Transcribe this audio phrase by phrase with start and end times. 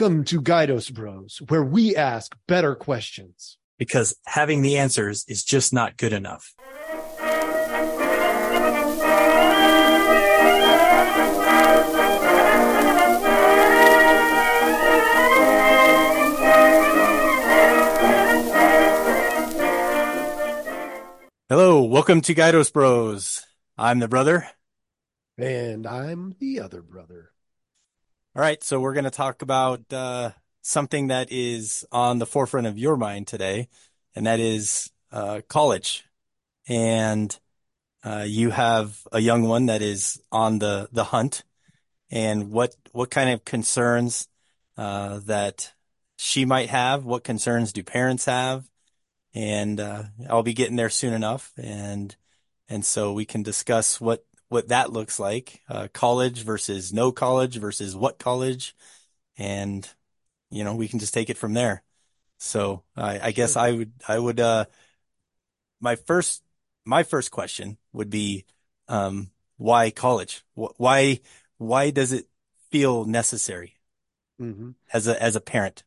[0.00, 3.58] Welcome to Guidos Bros, where we ask better questions.
[3.78, 6.54] Because having the answers is just not good enough.
[21.50, 23.44] Hello, welcome to Guidos Bros.
[23.76, 24.48] I'm the brother.
[25.36, 27.32] And I'm the other brother.
[28.36, 30.30] All right, so we're going to talk about uh,
[30.62, 33.68] something that is on the forefront of your mind today,
[34.14, 36.04] and that is uh, college.
[36.68, 37.36] And
[38.04, 41.42] uh, you have a young one that is on the the hunt,
[42.10, 44.28] and what what kind of concerns
[44.76, 45.72] uh, that
[46.16, 47.04] she might have?
[47.04, 48.70] What concerns do parents have?
[49.34, 52.14] and uh, I'll be getting there soon enough, and
[52.68, 57.56] and so we can discuss what what that looks like, uh, college versus no college
[57.56, 58.76] versus what college,
[59.38, 59.88] and
[60.50, 61.82] you know we can just take it from there.
[62.38, 64.64] So I, I guess I would I would uh
[65.80, 66.42] my first
[66.84, 68.44] my first question would be
[68.88, 70.42] um why college?
[70.54, 71.20] Why
[71.58, 72.26] why does it
[72.70, 73.76] feel necessary
[74.40, 74.70] mm-hmm.
[74.92, 75.84] as a as a parent?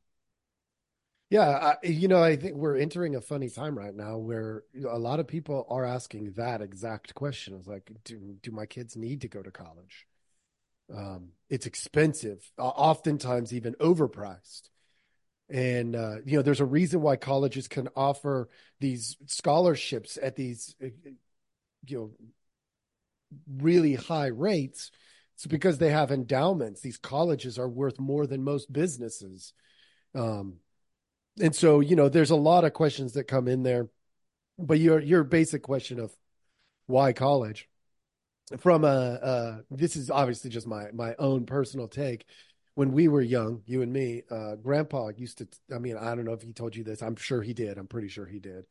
[1.33, 4.99] Yeah, I, you know, I think we're entering a funny time right now where a
[4.99, 7.55] lot of people are asking that exact question.
[7.57, 10.05] It's like, do do my kids need to go to college?
[10.95, 14.69] Um, it's expensive, oftentimes even overpriced.
[15.49, 20.75] And uh, you know, there's a reason why colleges can offer these scholarships at these,
[20.83, 20.87] uh,
[21.87, 22.11] you know,
[23.47, 24.91] really high rates.
[25.35, 26.81] It's because they have endowments.
[26.81, 29.53] These colleges are worth more than most businesses.
[30.15, 30.57] Um,
[31.41, 33.87] and so you know there's a lot of questions that come in there
[34.59, 36.15] but your your basic question of
[36.87, 37.67] why college
[38.59, 42.25] from a uh this is obviously just my my own personal take.
[42.75, 46.25] When we were young you and me uh grandpa used to i mean i don't
[46.25, 48.65] know if he told you this i'm sure he did i'm pretty sure he did.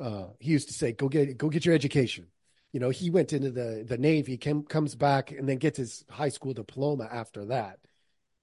[0.00, 2.26] Uh he used to say go get go get your education.
[2.72, 6.04] You know he went into the the navy came comes back and then gets his
[6.10, 7.78] high school diploma after that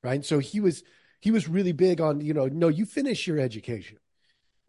[0.03, 0.23] right?
[0.23, 0.83] So he was
[1.25, 3.97] he was really big on you know no you finish your education.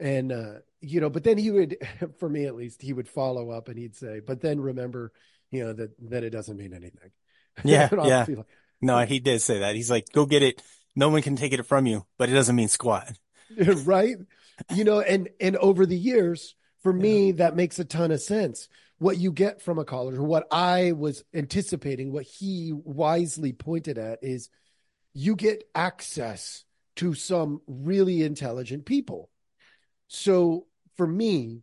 [0.01, 1.77] And uh you know but then he would
[2.19, 5.13] for me at least he would follow up and he'd say but then remember
[5.51, 7.11] you know that that it doesn't mean anything.
[7.65, 8.25] Yeah yeah.
[8.27, 8.47] like,
[8.81, 9.75] no he did say that.
[9.75, 10.63] He's like go get it.
[10.95, 13.13] No one can take it from you but it doesn't mean squat.
[13.85, 14.17] Right?
[14.75, 17.37] You know and and over the years for me yeah.
[17.37, 18.69] that makes a ton of sense.
[18.99, 23.99] What you get from a college or what i was anticipating what he wisely pointed
[23.99, 24.49] at is
[25.17, 26.63] you get access
[26.95, 29.31] to some really intelligent people.
[30.09, 30.67] So
[30.99, 31.63] for me,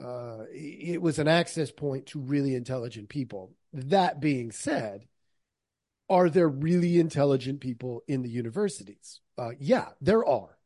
[0.00, 3.52] uh, it was an access point to really intelligent people.
[3.72, 5.06] That being said,
[6.08, 9.20] are there really intelligent people in the universities?
[9.38, 10.58] Uh, yeah, there are.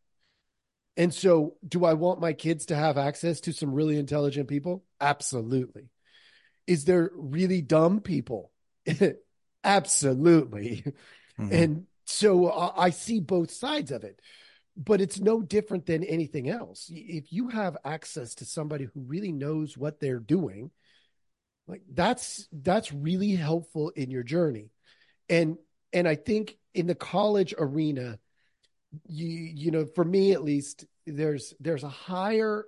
[0.97, 4.83] And so, do I want my kids to have access to some really intelligent people?
[4.99, 5.91] Absolutely.
[6.67, 8.51] Is there really dumb people?
[9.65, 10.85] Absolutely.
[11.39, 11.53] Mm-hmm.
[11.53, 14.21] And so uh, I see both sides of it,
[14.77, 16.91] but it's no different than anything else.
[16.93, 20.71] If you have access to somebody who really knows what they're doing,
[21.67, 24.71] like that's that's really helpful in your journey.
[25.29, 25.59] And
[25.93, 28.19] and I think in the college arena,
[29.09, 32.67] you you know, for me at least, there's there's a higher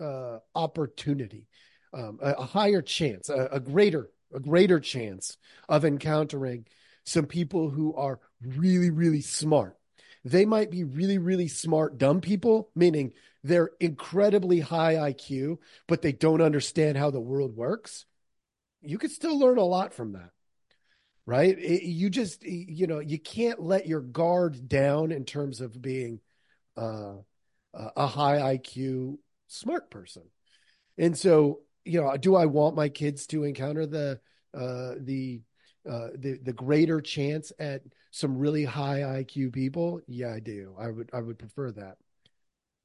[0.00, 1.48] uh, opportunity,
[1.92, 5.36] um, a, a, higher chance, a, a greater a greater chance
[5.68, 6.66] of encountering
[7.04, 9.76] some people who are really, really smart.
[10.24, 13.12] They might be really, really smart, dumb people, meaning
[13.44, 18.04] they're incredibly high IQ, but they don't understand how the world works.
[18.82, 20.30] You could still learn a lot from that,
[21.24, 21.56] right?
[21.58, 26.20] It, you just, you know, you can't let your guard down in terms of being
[26.76, 27.14] uh,
[27.74, 30.22] a high IQ smart person.
[30.96, 34.20] And so, you know, do I want my kids to encounter the
[34.54, 35.40] uh, the
[35.88, 40.74] uh, the the greater chance at some really high IQ people, yeah, I do.
[40.78, 41.96] I would I would prefer that.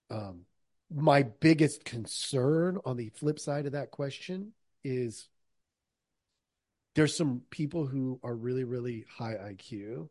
[0.09, 0.45] Um,
[0.93, 4.53] my biggest concern on the flip side of that question
[4.83, 5.27] is
[6.95, 10.09] there's some people who are really really high IQ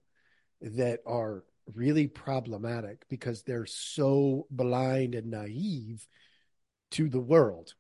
[0.61, 1.45] that are
[1.75, 6.07] really problematic because they're so blind and naive
[6.91, 7.75] to the world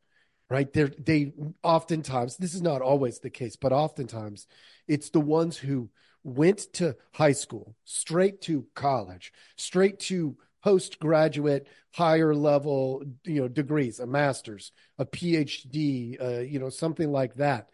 [0.52, 0.72] right?
[0.72, 1.32] They they
[1.62, 4.46] oftentimes this is not always the case but oftentimes
[4.86, 5.90] it's the ones who
[6.24, 13.98] went to high school, straight to college, straight to postgraduate higher level you know degrees
[13.98, 17.68] a master's a phd uh, you know something like that.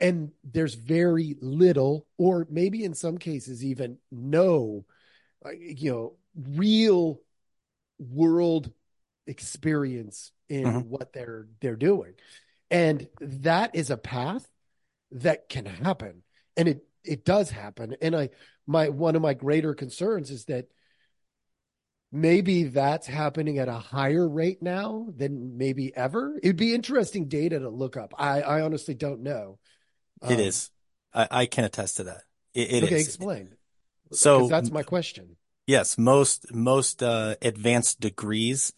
[0.00, 4.84] And there's very little or maybe in some cases even no
[5.58, 7.20] you know, real
[7.98, 8.70] world
[9.26, 10.86] experience in Mhm.
[10.88, 12.14] what they're they're doing.
[12.70, 14.46] And that is a path
[15.12, 16.22] that can happen.
[16.56, 17.96] And it it does happen.
[18.02, 18.30] And I
[18.66, 20.68] my one of my greater concerns is that
[22.10, 26.38] maybe that's happening at a higher rate now than maybe ever.
[26.42, 28.12] It'd be interesting data to look up.
[28.18, 29.58] I, I honestly don't know.
[30.22, 30.70] It Um, is.
[31.14, 32.22] I, I can attest to that.
[32.54, 33.06] It, it okay, is.
[33.08, 33.54] explain.
[34.12, 35.36] So that's my question.
[35.66, 38.72] yes, most most uh, advanced degrees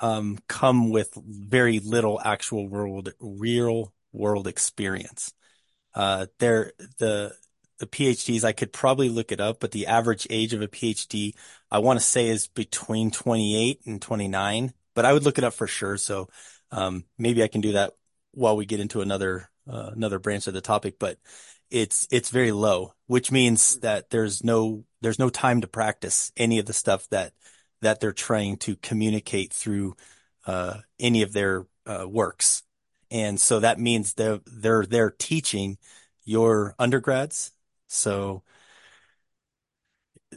[0.00, 5.32] um, come with very little actual world real world experience.
[5.94, 7.34] Uh, they're the
[7.78, 8.44] the PhDs.
[8.44, 11.34] I could probably look it up, but the average age of a PhD,
[11.70, 14.72] I want to say, is between 28 and 29.
[14.94, 15.96] But I would look it up for sure.
[15.96, 16.28] So
[16.72, 17.92] um, maybe I can do that
[18.32, 20.98] while we get into another uh, another branch of the topic.
[20.98, 21.18] But
[21.70, 26.58] it's it's very low, which means that there's no there's no time to practice any
[26.58, 27.32] of the stuff that
[27.80, 29.96] that they're trying to communicate through
[30.46, 32.62] uh, any of their uh, works.
[33.10, 35.78] And so that means they're they're they're teaching
[36.24, 37.52] your undergrads.
[37.86, 38.42] So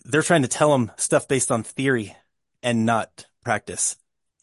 [0.05, 2.15] they're trying to tell them stuff based on theory
[2.63, 3.97] and not practice.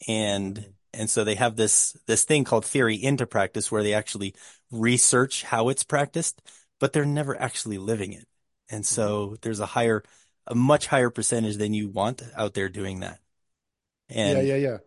[0.07, 4.35] And and so they have this this thing called theory into practice where they actually
[4.71, 6.41] research how it's practiced,
[6.79, 8.27] but they're never actually living it.
[8.69, 10.03] And so there's a higher
[10.49, 13.19] a much higher percentage than you want out there doing that.
[14.23, 14.77] Yeah, And yeah, yeah.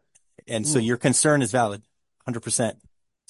[0.48, 0.80] and so Hmm.
[0.80, 2.78] your concern is valid, 100%.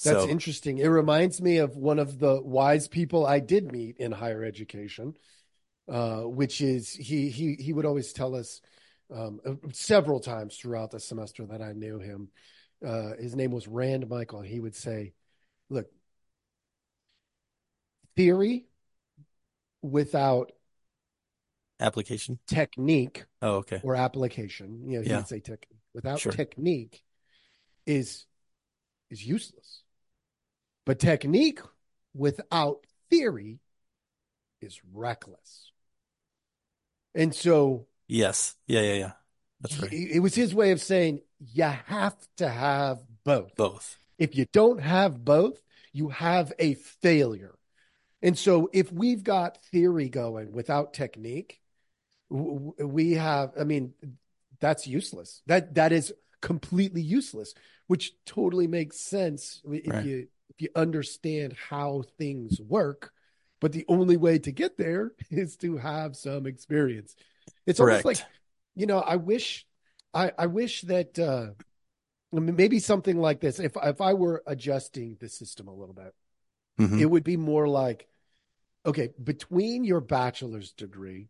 [0.03, 0.79] That's So interesting.
[0.79, 5.15] It reminds me of one of the wise people I did meet in higher education,
[5.89, 8.61] uh, which is he he he would always tell us
[9.13, 12.29] um, uh, several times throughout the semester that I knew him.
[12.85, 15.13] Uh, his name was Rand Michael, and he would say,
[15.69, 15.87] "Look,
[18.15, 18.65] theory
[19.81, 20.51] without
[21.79, 22.39] application.
[22.47, 23.81] technique Oh, okay.
[23.83, 25.17] or application, you know, he Yeah.
[25.17, 26.31] would say technique without Sure.
[26.31, 27.03] technique
[27.85, 28.25] is
[29.09, 29.83] is useless.
[30.85, 31.59] But technique
[32.13, 33.59] without theory
[34.61, 35.71] is reckless.
[37.13, 38.55] And so Yes.
[38.67, 39.11] Yeah, yeah, yeah.
[39.61, 39.93] That's right.
[39.93, 43.55] it was his way of saying you have to have both.
[43.55, 43.97] Both.
[44.17, 45.61] If you don't have both,
[45.91, 47.57] you have a failure.
[48.21, 51.61] And so if we've got theory going without technique,
[52.33, 53.93] we have, I mean,
[54.59, 55.41] that's useless.
[55.47, 57.53] That that is completely useless,
[57.87, 60.05] which totally makes sense if Right.
[60.05, 63.11] you if you understand how things work.
[63.59, 67.15] But the only way to get there is to have some experience.
[67.65, 68.17] It's almost like,
[68.75, 69.65] you know, I wish
[70.13, 71.47] I, I wish that uh
[72.31, 73.59] maybe something like this.
[73.59, 76.13] If if I were adjusting the system a little bit,
[76.79, 76.99] Mhm.
[76.99, 78.07] it would be more like,
[78.85, 81.29] okay, between your bachelor's degree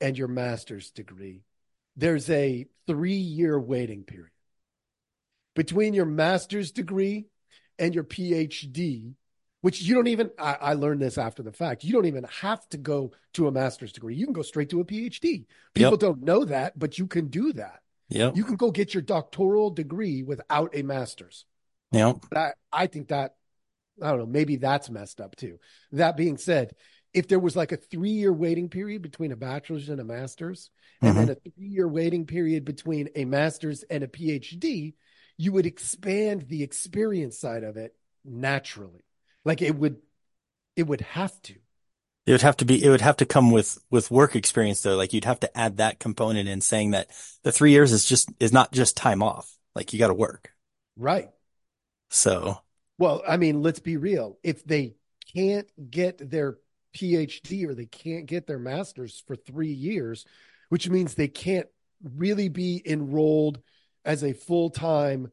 [0.00, 1.42] and your master's degree,
[1.96, 4.30] there's a three year waiting period.
[5.54, 7.26] Between your master's degree
[7.78, 9.14] and your PhD,
[9.60, 12.66] which you don't even, I, I learned this after the fact, you don't even have
[12.70, 14.14] to go to a master's degree.
[14.14, 15.44] You can go straight to a PhD.
[15.74, 16.00] People Yep.
[16.00, 17.80] don't know that, but you can do that.
[18.08, 18.36] Yep.
[18.36, 21.44] You can go get your doctoral degree without a master's.
[22.30, 23.34] But I, I think that
[24.02, 25.58] I don't know, maybe that's messed up too.
[25.92, 26.72] That being said,
[27.12, 30.70] if there was like a three year waiting period between a bachelor's and a master's,
[31.02, 31.32] and then mm-hmm.
[31.32, 34.94] a three year waiting period between a master's and a PhD,
[35.36, 39.04] you would expand the experience side of it naturally.
[39.44, 39.96] Like it would,
[40.76, 41.54] it would have to.
[42.26, 44.96] It would have to be, it would have to come with, with work experience though.
[44.96, 47.08] Like you'd have to add that component in saying that
[47.42, 49.50] the three years is just, is not just time off.
[49.74, 50.52] Like you got to work.
[50.96, 51.30] Right.
[52.10, 52.58] So
[52.98, 54.38] Well, I mean, let's be real.
[54.42, 54.94] If they
[55.34, 56.58] can't get their
[56.94, 60.24] PhD or they can't get their master's for three years,
[60.68, 61.68] which means they can't
[62.02, 63.60] really be enrolled
[64.04, 65.30] as a full time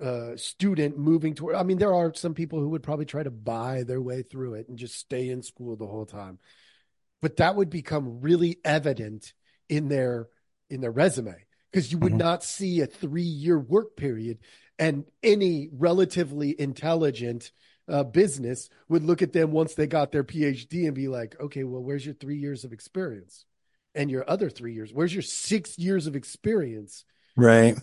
[0.00, 1.56] uh, student moving toward.
[1.56, 4.54] I mean, there are some people who would probably try to buy their way through
[4.54, 6.38] it and just stay in school the whole time,
[7.22, 9.32] but that would become really evident
[9.68, 10.28] in their
[10.68, 11.34] in their resume
[11.70, 12.18] because you would Mhm.
[12.18, 14.38] not see a three year work period
[14.78, 17.52] and any relatively intelligent
[17.88, 21.64] uh, business would look at them once they got their PhD and be like, okay,
[21.64, 23.44] well, where's your three years of experience?
[23.94, 27.04] And your other three years, where's your six years of experience?
[27.36, 27.76] right.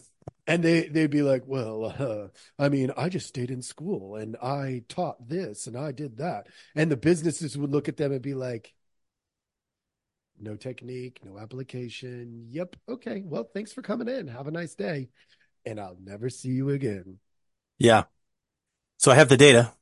[0.46, 2.28] And they, they'd be like, well, uh,
[2.64, 6.48] I mean, I just stayed in school and I taught this and I did that.
[6.76, 8.74] And the businesses would look at them and be like,
[10.40, 12.48] no technique, no application.
[12.52, 12.76] Yep.
[12.90, 13.24] Okay.
[13.26, 14.28] Well, thanks for coming in.
[14.28, 15.10] Have a nice day.
[15.66, 17.20] And I'll never see you again.
[17.78, 18.04] Yeah.
[18.98, 19.74] So I have the data.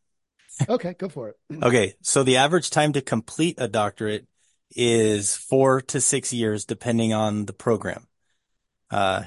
[0.69, 0.93] Okay.
[0.93, 1.35] Go for it.
[1.63, 1.95] Okay.
[2.01, 4.27] So the average time to complete a doctorate
[4.75, 8.07] is four to six years, depending on the program.
[8.89, 9.23] Uh,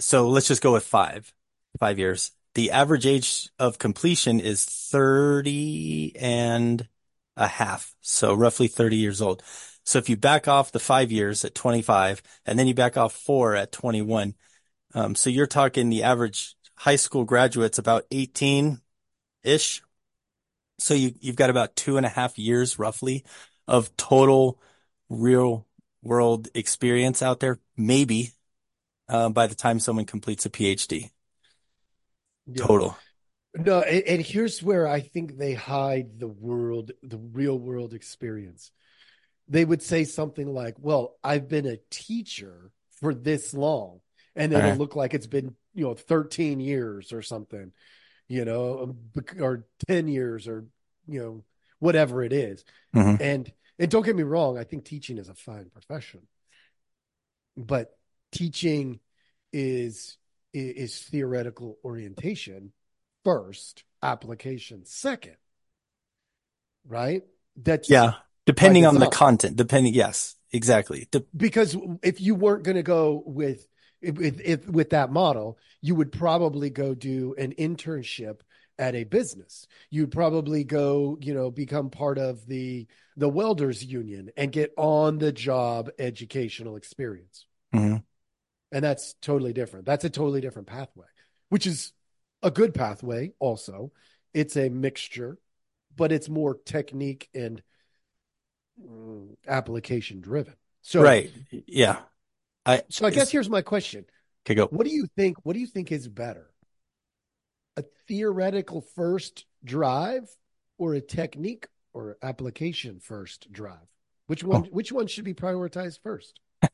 [0.00, 1.32] so let's just go with five,
[1.78, 2.32] five years.
[2.54, 6.88] The average age of completion is 30 and
[7.36, 7.94] a half.
[8.00, 9.42] So roughly 30 years old.
[9.84, 13.12] So if you back off the five years at 25 and then you back off
[13.12, 14.34] four at 21,
[14.94, 18.80] um, so you're talking the average high school graduate's about 18
[19.42, 19.82] ish.
[20.78, 23.24] So you, you've got about two and a half years roughly
[23.68, 24.60] of total
[25.08, 25.66] real
[26.02, 28.32] world experience out there, maybe,
[29.08, 31.10] uh, by the time someone completes a PhD.
[32.46, 32.68] Yeah.
[32.68, 32.96] Total.
[33.56, 38.72] No, and, and here's where I think they hide the world, the real world experience.
[39.48, 44.00] They would say something like, "Well, I've been a teacher for this long,"
[44.36, 44.78] and then it'll Right.
[44.78, 47.72] look like it's been, you know, 13 years or something,
[48.28, 48.96] you know,
[49.38, 50.66] or 10 years or,
[51.06, 51.44] you know,
[51.78, 52.64] whatever it is.
[52.92, 56.20] hmm And and don't get me wrong, I think teaching is a fine profession,
[57.56, 57.96] but
[58.32, 59.00] teaching
[59.52, 60.16] is
[60.52, 62.72] is theoretical orientation
[63.24, 65.36] first, application second,
[66.86, 67.22] right?
[67.56, 68.14] That's Yeah.
[68.46, 71.08] Depending on the content, depending, yes, exactly.
[71.10, 73.66] De- Because if you weren't going to go with
[74.12, 78.40] with if, with that model, you would probably go do an internship
[78.78, 79.66] at a business.
[79.90, 85.18] You'd probably go, you know, become part of the the welders union and get on
[85.18, 87.46] the job educational experience.
[87.72, 88.02] Mhm.
[88.72, 89.86] And that's totally different.
[89.86, 91.06] That's a totally different pathway,
[91.48, 91.92] which is
[92.42, 93.92] a good pathway also.
[94.32, 95.38] It's a mixture,
[95.94, 97.62] but it's more technique and
[98.82, 100.54] mm, application driven.
[100.82, 101.32] So Right.
[101.66, 102.00] Yeah.
[102.66, 104.06] I, so I guess here's my question.
[104.46, 104.66] okay, go.
[104.66, 106.50] What do you think what do you think is better?
[107.76, 110.28] A theoretical first drive
[110.78, 113.88] or a technique or application first drive?
[114.26, 116.40] Which one which one should be prioritized first?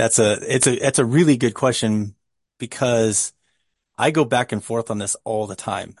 [0.00, 2.14] That's a, it's a, it's a really good question
[2.58, 3.34] because
[3.98, 5.96] I go back and forth on this all the time.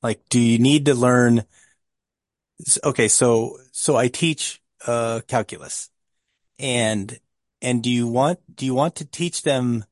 [0.00, 1.44] Like, do you need to learn?
[2.84, 3.08] Okay.
[3.08, 5.90] So, so I teach, uh, calculus
[6.60, 7.18] and,
[7.62, 9.84] and do you want, do you want to teach them,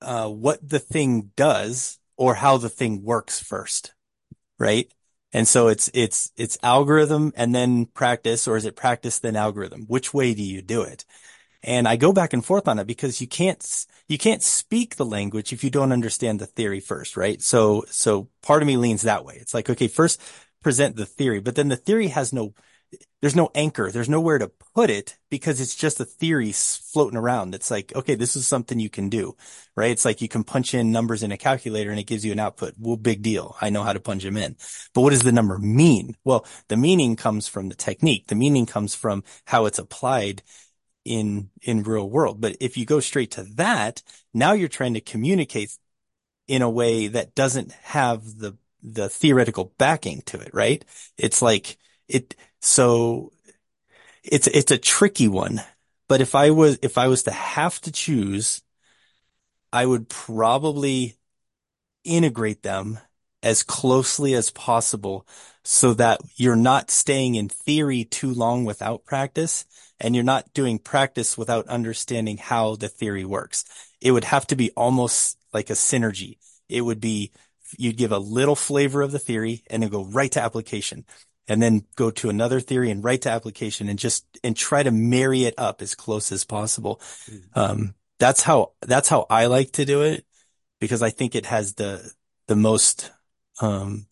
[0.00, 3.92] uh, what the thing does or how the thing works first?
[4.58, 4.90] Right.
[5.32, 9.84] And so it's, it's, it's algorithm and then practice, or is it practice then algorithm?
[9.86, 11.04] Which way do you do it?
[11.62, 15.04] And I go back and forth on it because you can't, you can't speak the
[15.04, 17.42] language if you don't understand the theory first, right?
[17.42, 19.36] So, so part of me leans that way.
[19.40, 20.22] It's like, okay, first
[20.62, 22.54] present the theory, but then the theory has no,
[23.20, 23.90] there's no anchor.
[23.90, 27.54] There's nowhere to put it because it's just a theory floating around.
[27.54, 29.36] It's like, okay, this is something you can do,
[29.76, 29.90] right?
[29.90, 32.38] It's like you can punch in numbers in a calculator and it gives you an
[32.38, 32.74] output.
[32.78, 33.56] Well, big deal.
[33.60, 34.56] I know how to punch them in.
[34.94, 36.14] But what does the number mean?
[36.24, 38.28] Well, the meaning comes from the technique.
[38.28, 40.42] The meaning comes from how it's applied
[41.04, 42.40] in in real world.
[42.40, 44.02] But if you go straight to that,
[44.34, 45.76] now you're trying to communicate
[46.46, 50.84] in a way that doesn't have the the theoretical backing to it, right?
[51.16, 51.76] It's like
[52.08, 53.32] it so
[54.24, 55.62] it's it's a tricky one.
[56.08, 58.62] But if I was if I was to have to choose,
[59.72, 61.16] I would probably
[62.04, 62.98] integrate them
[63.42, 65.26] as closely as possible
[65.62, 69.64] so that you're not staying in theory too long without practice
[70.00, 73.64] and you're not doing practice without understanding how the theory works.
[74.00, 76.38] It would have to be almost like a synergy.
[76.68, 77.32] It would be,
[77.76, 81.04] you'd give a little flavor of the theory and then go right to application
[81.48, 84.90] and then go to another theory and right to application and just, and try to
[84.90, 87.00] marry it up as close as possible.
[87.54, 90.24] Um, that's how, that's how I like to do it
[90.78, 92.12] because I think it has the,
[92.46, 93.10] the most,
[93.60, 94.06] um,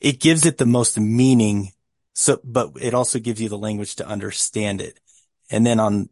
[0.00, 1.72] it gives it the most meaning.
[2.14, 5.00] So, but it also gives you the language to understand it.
[5.50, 6.10] And then on,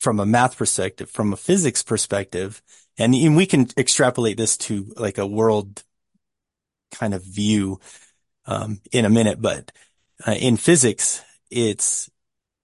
[0.00, 2.60] from a math perspective, from a physics perspective,
[2.98, 5.84] and, and we can extrapolate this to like a world
[6.90, 7.80] kind of view,
[8.46, 9.72] um, in a minute, but
[10.26, 12.10] uh, in physics, it's,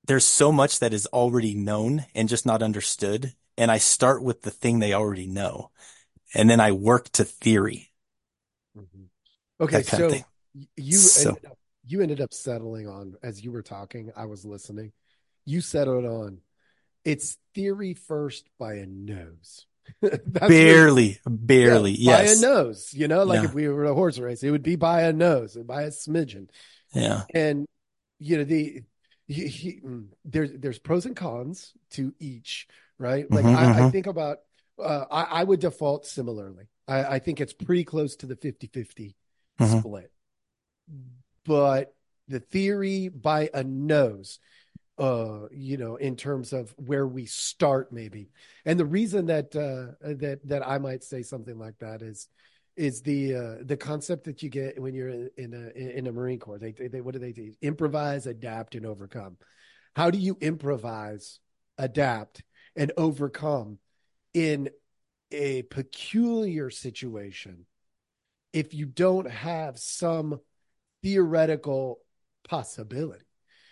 [0.07, 3.35] there's so much that is already known and just not understood.
[3.57, 5.71] And I start with the thing they already know.
[6.35, 7.91] And then I work to theory,
[8.77, 9.09] Mhm.
[9.61, 10.25] Okay, that kind of so
[10.77, 14.45] you So- ended up, you ended up settling on as you were talking, I was
[14.45, 14.93] listening.
[15.45, 16.41] You settled on
[17.05, 19.67] it's theory first by a nose.
[20.01, 21.93] What- Barely, barely.
[21.93, 22.41] yeah, Yes.
[22.41, 22.95] by a nose.
[22.95, 23.49] You know, like Yeah.
[23.49, 26.49] if we were a horse race, it would be by a nose, by a smidgen.
[26.95, 27.25] Yeah.
[27.35, 27.67] And
[28.19, 28.83] you know the
[29.27, 32.67] he, he, mm, there's there's pros and cons to each,
[32.99, 33.31] right?
[33.31, 33.93] Like Mhm, I, I mhm.
[33.93, 34.39] think about
[34.79, 36.69] uh, I, I would default similarly.
[36.87, 39.15] I, I think it's pretty close to the 50-50
[39.61, 39.81] Mhm.
[39.81, 40.11] split.
[41.45, 41.95] But
[42.29, 44.39] the theory by a nose
[44.99, 48.31] uh you know in terms of where we start maybe.
[48.65, 52.29] And the reason that uh that that i might say something like that is
[52.77, 56.39] is the uh the concept that you get when you're in, a in a marine
[56.39, 56.59] corps.
[56.59, 57.53] They, they, they what do they do?
[57.63, 59.37] Improvise adapt and overcome.
[59.95, 61.41] How do you improvise
[61.77, 62.43] adapt
[62.77, 63.79] and overcome
[64.35, 64.71] in
[65.31, 67.67] a peculiar situation
[68.53, 70.41] if you don't have some
[71.03, 72.01] theoretical
[72.49, 73.28] possibility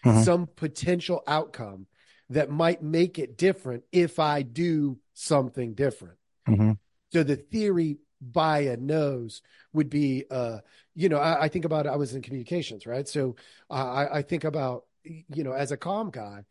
[0.07, 0.25] Mhm.
[0.25, 1.87] some potential outcome
[2.31, 6.19] that might make it different if I do something different.
[6.49, 6.79] Mhm.
[7.13, 10.61] So the theory by a nose would be, uh,
[10.95, 13.07] you know, I, I think about I was in communications, right?
[13.07, 13.37] So
[13.69, 16.45] I, I think about, you know, as a comm guy,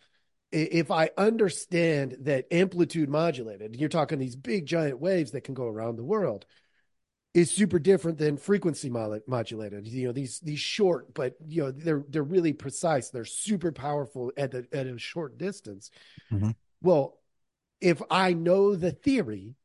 [0.51, 5.65] if I understand that amplitude modulated, you're talking these big giant waves that can go
[5.67, 6.45] around the world,
[7.35, 9.85] is super different than frequency modulated.
[9.85, 13.09] You know, these these short, but you know, they're they're really precise.
[13.09, 15.91] They're super powerful at the, at a short distance.
[16.31, 16.55] Mhm.
[16.81, 17.19] Well,
[17.81, 19.55] if I know the theory,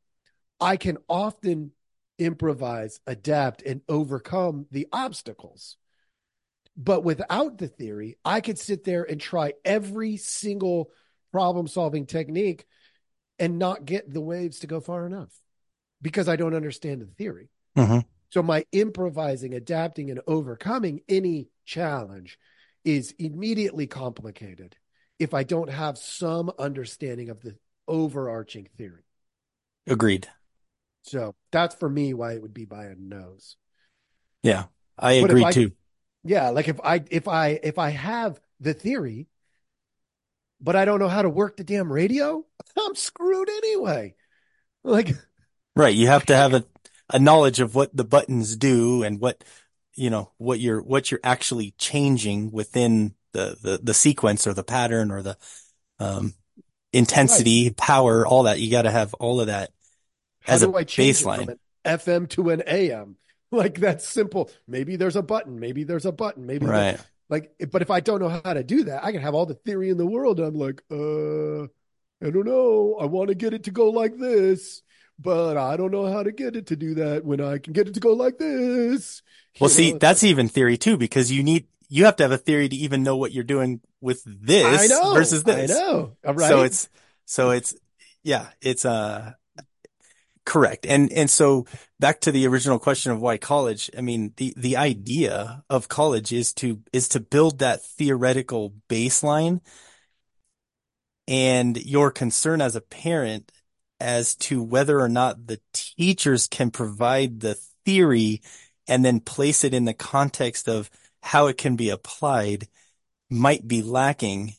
[0.60, 1.70] I can often
[2.18, 5.76] improvise, adapt, and overcome the obstacles.
[6.76, 10.90] But without the theory, I could sit there and try every single
[11.30, 12.66] problem solving technique
[13.38, 15.30] and not get the waves to go far enough
[16.02, 17.48] because I don't understand the theory.
[17.76, 18.04] Mhm.
[18.30, 22.38] So my improvising, adapting, and overcoming any challenge
[22.84, 24.76] is immediately complicated
[25.18, 27.56] if I don't have some understanding of the
[27.88, 29.04] overarching theory.
[29.86, 30.28] Agreed.
[31.02, 33.56] So that's for me why it would be by a nose.
[34.42, 34.66] Yeah,
[34.98, 35.72] I agree I- too.
[36.22, 39.26] Yeah, like if I if I if I have the theory,
[40.60, 42.44] but I don't know how to work the damn radio,
[42.78, 44.14] I'm screwed anyway.
[44.84, 45.16] Like
[45.76, 45.94] Right.
[45.94, 46.64] You have to have a,
[47.12, 49.42] a knowledge of what the buttons do and what,
[49.94, 54.64] you know, what you're, what you're actually changing within the, the, the sequence or the
[54.64, 55.36] pattern or the,
[55.98, 56.34] um,
[56.92, 58.60] intensity, power, all that.
[58.60, 59.70] You got to have all of that
[60.40, 61.38] how as a do I change it baseline.
[61.38, 63.16] from an FM to an AM?
[63.52, 64.48] Like that's simple.
[64.68, 65.58] Maybe there's a button.
[65.58, 66.46] Maybe there's a button.
[66.46, 67.00] Maybe Right.
[67.28, 69.54] like but if I don't know how to do that, I can have all the
[69.56, 70.38] theory in the world.
[70.38, 71.64] And I'm like, uh,
[72.24, 72.96] I don't know.
[73.00, 74.82] I want to get it to go like this,
[75.20, 77.88] but I don't know how to get it to do that when I can get
[77.88, 79.22] it to go like this.
[79.60, 82.32] Well, You see, know, that's even theory too, because you need, you have to have
[82.32, 85.70] a theory to even know what you're doing with this know versus this.
[85.70, 86.16] I know.
[86.24, 86.48] Right.
[86.48, 86.88] So it's,
[87.26, 87.74] so it's,
[88.22, 89.32] yeah, it's, uh,
[90.46, 90.86] correct.
[90.86, 91.66] And, and so
[91.98, 96.32] back to the original question of why college, I mean, the, the idea of college
[96.32, 99.60] is to, is to build that theoretical baseline
[101.28, 103.52] and your concern as a parent
[104.00, 108.40] as to whether or not the teachers can provide the theory
[108.88, 110.90] and then place it in the context of
[111.22, 112.68] how it can be applied
[113.28, 114.54] might be lacking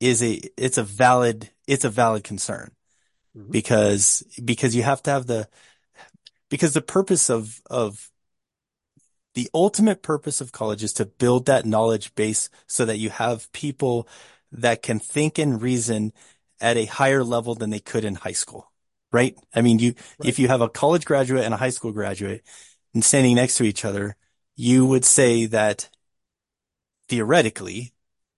[0.00, 2.70] is a, it's a valid, it's a valid concern
[3.36, 3.50] Mhm.
[3.50, 5.48] because, because you have to have the,
[6.48, 8.10] because the purpose of, of
[9.34, 13.50] the ultimate purpose of college is to build that knowledge base so that you have
[13.52, 14.08] people
[14.52, 16.12] that can think and reason
[16.60, 18.70] at a higher level than they could in high school,
[19.14, 19.36] right?
[19.54, 20.28] I mean, you, Right.
[20.28, 22.42] if you have a college graduate and a high school graduate
[22.94, 24.16] and standing next to each other,
[24.56, 25.90] you would say that
[27.08, 27.92] theoretically,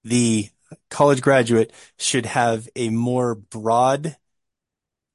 [0.05, 0.51] the
[0.91, 4.17] college graduate should have a more broad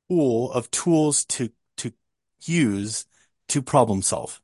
[0.10, 1.92] pool of tools to, to
[2.44, 3.06] use
[3.48, 4.42] to problem solve,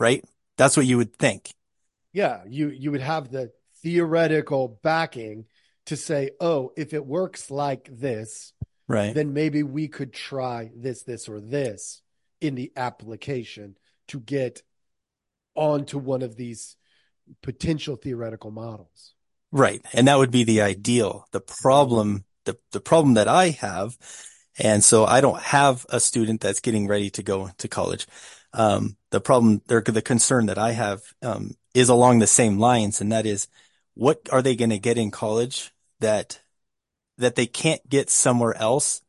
[0.00, 0.24] right?
[0.56, 1.54] That's what you would think.
[2.12, 5.46] Yeah, you you would have the theoretical backing
[5.86, 8.52] to say, oh, if it works like this,
[8.92, 9.14] Right.
[9.14, 12.02] then maybe we could try this, this, or this
[12.42, 13.78] in the application
[14.08, 14.62] to get
[15.54, 16.76] onto one of these
[17.42, 19.14] potential theoretical models.
[19.50, 19.82] Right.
[19.94, 21.26] And that would be the ideal.
[21.30, 23.96] The problem, the, the problem that I have,
[24.58, 28.06] and so I don't have a student that's getting ready to go to college.
[28.52, 33.00] Um, the problem, or the concern that I have, um, is along the same lines.
[33.00, 33.48] And that is,
[33.94, 36.41] what are they going to get in college that,
[37.22, 39.02] that they can't get somewhere else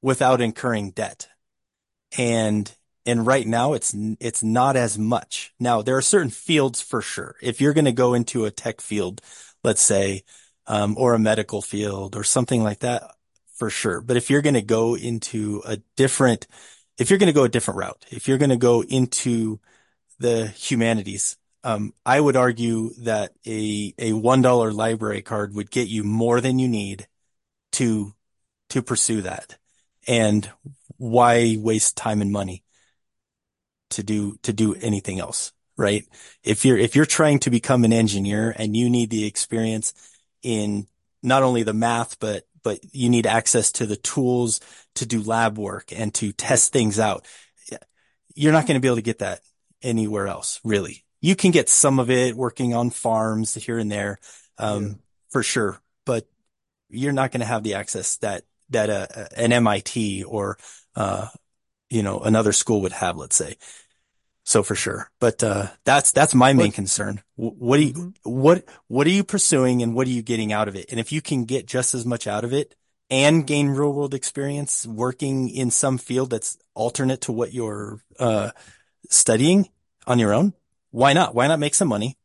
[0.00, 1.28] without incurring debt?
[2.16, 2.72] And,
[3.04, 5.52] and right now it's, it's not as much.
[5.58, 7.36] Now there are certain fields for sure.
[7.42, 9.20] If you're going to go into a tech field,
[9.64, 10.22] let's say,
[10.66, 13.10] um, or a medical field or something like that,
[13.58, 14.00] for sure.
[14.00, 16.46] But if you're going to go into a different,
[16.96, 19.58] if you're going to go a different route, if you're going to go into
[20.18, 26.04] the humanities, um, I would argue that a, a $1 library card would get you
[26.04, 27.08] more than you need
[27.78, 28.14] to,
[28.70, 29.56] to pursue that.
[30.06, 30.48] And
[30.96, 32.64] why waste time and money
[33.90, 35.52] to do, to do anything else?
[35.78, 36.04] right?
[36.42, 39.94] If you're, if you're trying to become an engineer and you need the experience
[40.42, 40.88] in
[41.22, 44.60] not only the math, but, but you need access to the tools
[44.96, 47.26] to do lab work and to test things out.
[48.34, 49.40] You're not going to be able to get that
[49.80, 51.04] anywhere else, really.
[51.20, 54.18] You can get some of it working on farms here and there,
[54.58, 54.92] um, yeah.
[55.30, 56.26] for sure, but
[56.90, 60.58] you're not going to have the access that, that, uh, an MIT or,
[60.96, 61.28] uh,
[61.90, 63.56] you know, another school would have, let's say.
[64.44, 65.10] So for sure.
[65.20, 67.22] But, uh, that's, that's my main concern.
[67.36, 68.30] What do you, mm-hmm.
[68.30, 70.86] what, what are you pursuing and what are you getting out of it?
[70.90, 72.74] And if you can get just as much out of it
[73.10, 78.50] and gain real world experience working in some field that's alternate to what you're, uh,
[79.10, 79.68] studying
[80.06, 80.54] on your own,
[80.90, 81.34] why not?
[81.34, 82.16] Why not make some money,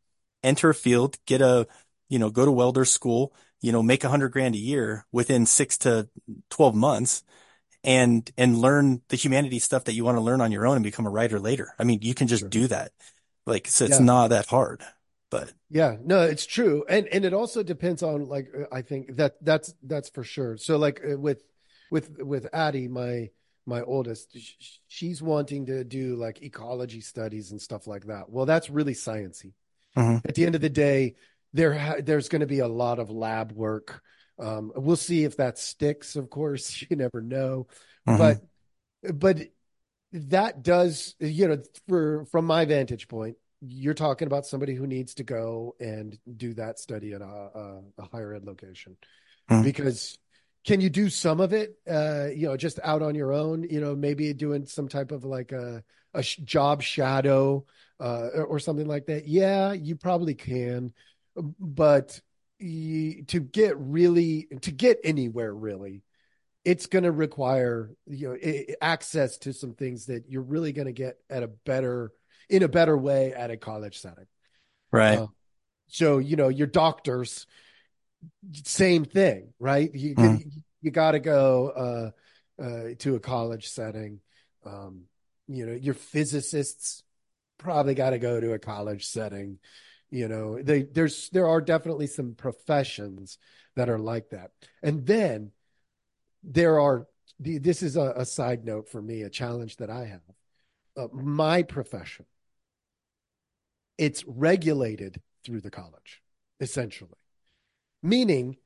[0.44, 1.68] enter a field, get a,
[2.10, 5.46] you know, go to welder school, you know, make a hundred grand a year within
[5.46, 6.10] six to
[6.50, 7.24] 12 months
[7.82, 10.84] and and learn the humanity stuff that you want to learn on your own and
[10.84, 11.74] become a writer later.
[11.80, 12.50] I mean, you can just sure.
[12.50, 12.92] do that.
[13.46, 14.06] Like so it's yeah.
[14.06, 14.82] not that hard.
[15.30, 16.84] But yeah, no, it's true.
[16.90, 20.58] And and it also depends on like I think that that's that's for sure.
[20.58, 21.42] So like uh, with
[21.90, 23.30] with with Addie, my
[23.66, 24.38] my oldest,
[24.90, 28.30] she's wanting to do like ecology studies and stuff like that.
[28.30, 29.54] Well, that's really sciency.
[29.96, 30.28] Mm-hmm.
[30.28, 31.16] At the end of the day,
[31.54, 34.02] there there's going to be a lot of lab work
[34.40, 36.16] um, we'll see if that sticks.
[36.16, 37.68] Of course, you never know,
[38.08, 38.18] mm-hmm.
[38.18, 38.42] but
[39.14, 39.38] but
[40.14, 43.36] that does you know for from my vantage point
[43.66, 47.82] you're talking about somebody who needs to go and do that study at a, a,
[47.98, 48.96] a higher ed location
[49.50, 49.64] mm-hmm.
[49.64, 50.18] because
[50.66, 53.82] can you do some of it uh you know just out on your own you
[53.82, 57.66] know maybe doing some type of like a a job shadow
[58.00, 60.94] uh or something like that yeah you probably can
[61.36, 62.20] but
[62.60, 66.04] to get really to get anywhere really
[66.66, 70.94] it's going to require you know access to some things that you're really going to
[70.94, 72.12] get at a better
[72.50, 74.28] in a better way at a college setting.
[74.92, 75.20] Right.
[75.20, 75.28] Uh,
[75.88, 77.46] so you know your doctors
[78.64, 79.94] same thing right?
[79.94, 80.44] You mm.
[80.82, 82.14] you got to go
[82.60, 84.20] uh, uh, to a college setting.
[84.66, 85.04] Um,
[85.48, 87.04] you know your physicists
[87.58, 89.60] probably got to go to a college setting
[90.14, 93.40] you know they there's there are definitely some professions
[93.76, 94.52] that are like that.
[94.84, 95.52] And then
[96.44, 97.08] there are
[97.40, 100.22] this is a, a side note for me a challenge that i have.
[100.96, 102.26] Uh, my profession
[103.98, 106.22] it's regulated through the college
[106.60, 107.18] essentially.
[108.04, 108.58] Meaning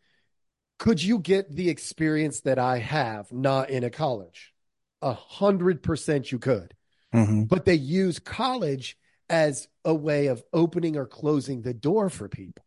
[0.79, 4.53] could you get the experience that i have not in a college?
[5.01, 6.73] A hundred percent you could.
[7.13, 7.43] Mm-hmm.
[7.43, 8.97] but they use college
[9.29, 12.63] as a way of opening or closing the door for people.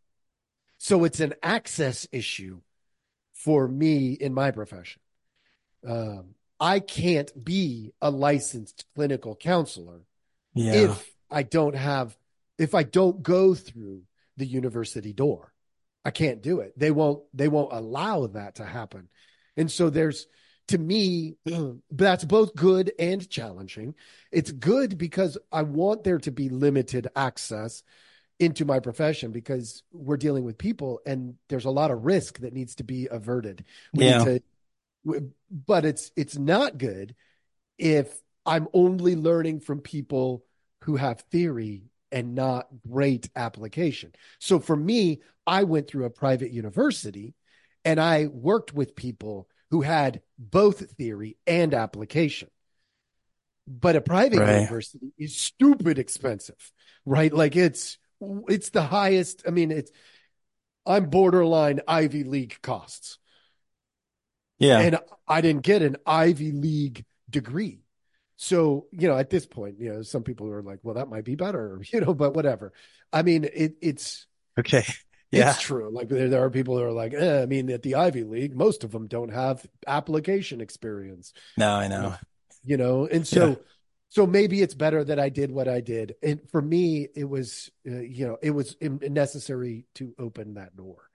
[0.78, 2.60] So it's an access issue
[3.32, 5.00] for me in my profession.
[5.86, 10.02] Um, I can't be a licensed clinical counselor
[10.54, 10.72] yeah.
[10.72, 12.16] if I don't have,
[12.58, 14.02] if I don't go through
[14.36, 15.52] the university door.
[16.04, 16.78] I can't do it.
[16.78, 19.08] They won't, they won't allow that to happen.
[19.56, 20.26] And so there's,
[20.70, 21.36] to me,
[21.90, 23.94] that's both good and challenging.
[24.32, 27.82] It's good because I want there to be limited access
[28.38, 32.54] into my profession because we're dealing with people and there's a lot of risk that
[32.54, 33.64] needs to be averted.
[33.92, 34.24] We yeah.
[35.04, 37.14] To, but it's it's not good
[37.78, 40.44] if I'm only learning from people
[40.84, 44.12] who have theory and not great application.
[44.38, 47.34] So for me, I went through a private university
[47.84, 52.48] and I worked with people who had both theory and application.
[53.66, 54.62] But a private right.
[54.62, 56.72] university is stupid expensive,
[57.04, 57.32] right?
[57.32, 57.98] Like it's
[58.48, 59.44] it's the highest.
[59.46, 59.92] I mean, it's
[60.86, 63.18] I'm borderline Ivy League costs.
[64.58, 64.80] Yeah.
[64.80, 67.80] And I didn't get an Ivy League degree.
[68.36, 71.24] So, you know, at this point, you know, some people are like, well, that might
[71.24, 72.72] be better, you know, but whatever.
[73.12, 74.26] I mean, it, it's
[74.58, 74.84] okay.
[75.30, 75.50] Yeah.
[75.50, 75.90] It's true.
[75.92, 78.56] Like there, there are people that are like, eh, I mean, at the Ivy League,
[78.56, 81.32] most of them don't have application experience.
[81.56, 82.14] No, I know.
[82.64, 83.54] You know, and so, yeah.
[84.08, 86.16] so maybe it's better that I did what I did.
[86.22, 91.08] And for me, it was, uh, you know, it was necessary to open that door.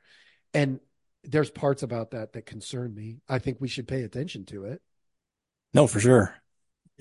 [0.54, 0.80] And
[1.24, 3.18] there's parts about that that concern me.
[3.28, 4.82] I think we should pay attention to it.
[5.74, 6.36] No, for sure.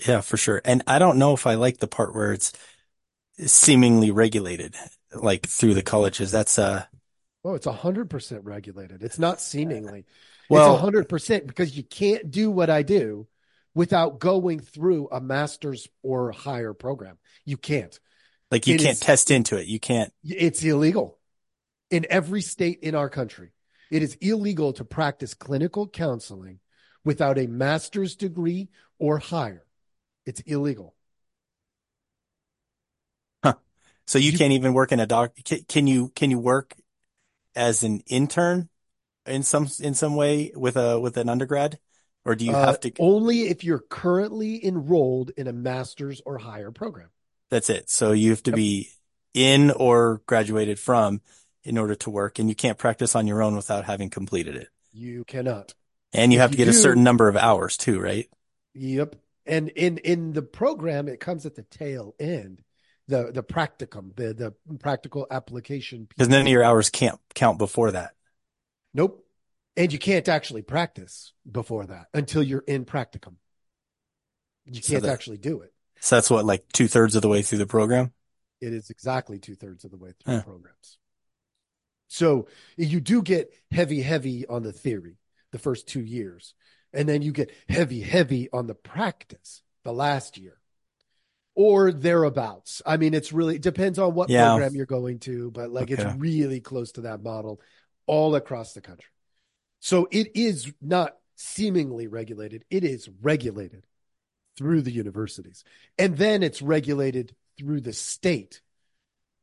[0.08, 0.60] Yeah, for sure.
[0.64, 2.52] And I don't know if I like the part where it's
[3.38, 4.74] seemingly regulated,
[5.14, 6.32] like through the colleges.
[6.32, 6.84] That's uh
[7.44, 9.02] Oh, it's a hundred percent regulated.
[9.02, 10.06] It's not seemingly.
[10.48, 13.26] Well, it's a hundred percent because you can't do what I do
[13.74, 17.18] without going through a master's or higher program.
[17.44, 17.98] You can't.
[18.50, 19.66] Like you it can't is, test into it.
[19.66, 20.12] You can't.
[20.24, 21.18] It's illegal
[21.90, 23.50] in every state in our country.
[23.90, 26.60] It is illegal to practice clinical counseling
[27.04, 29.66] without a master's degree or higher.
[30.24, 30.94] It's illegal.
[33.42, 33.54] Huh.
[34.06, 35.32] So you You- can't even work in a doc.
[35.44, 36.74] Can, can you can you work
[37.54, 38.68] as an intern
[39.26, 41.78] in some in some way with a with an undergrad,
[42.24, 42.92] or do you Uh, have to?
[42.98, 47.10] only if you're currently enrolled in a master's or higher program.
[47.50, 47.90] That's it.
[47.90, 48.56] So you have to Yep.
[48.56, 48.90] be
[49.32, 51.20] in or graduated from
[51.64, 54.68] in order to work, and you can't practice on your own without having completed it.
[54.92, 55.74] You cannot.
[56.14, 58.28] And you If have to you get a certain number of hours too, right?
[58.74, 59.16] Yep.
[59.46, 62.62] And in in the program, it comes at the tail end,
[63.08, 66.06] the the practicum, the the practical application.
[66.08, 68.12] Because none of your hours can't count before that.
[68.92, 69.26] Nope.
[69.76, 73.34] And you can't actually practice before that until you're in practicum.
[74.66, 75.72] You So can't that- actually do it.
[76.00, 78.12] So that's what, like two thirds of the way through the program.
[78.60, 80.42] It is exactly two thirds of the way through Huh.
[80.42, 80.98] programs.
[82.08, 85.16] So you do get heavy, heavy on the theory
[85.50, 86.54] the first two years,
[86.92, 90.60] and then you get heavy, heavy on the practice the last year
[91.54, 92.82] or thereabouts.
[92.84, 94.50] I mean, it's really it depends on what Yeah.
[94.50, 96.02] program you're going to, but like Okay.
[96.02, 97.60] it's really close to that model
[98.06, 99.10] all across the country.
[99.80, 103.84] So it is not seemingly regulated, it is regulated
[104.56, 105.64] through the universities.
[105.98, 108.60] And then it's regulated through the state,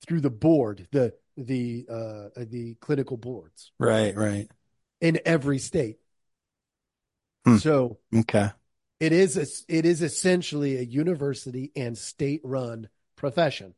[0.07, 4.49] through the board, the the uh the clinical boards Right, right.
[4.99, 5.97] in every state.
[7.45, 7.57] Hmm.
[7.57, 8.51] So Okay.
[9.01, 12.87] It is a, it is essentially a university and state run
[13.17, 13.75] profession.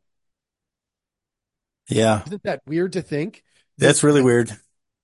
[1.89, 2.23] Yeah.
[2.25, 3.43] Isn't that weird to think?
[3.77, 4.51] That's really weird.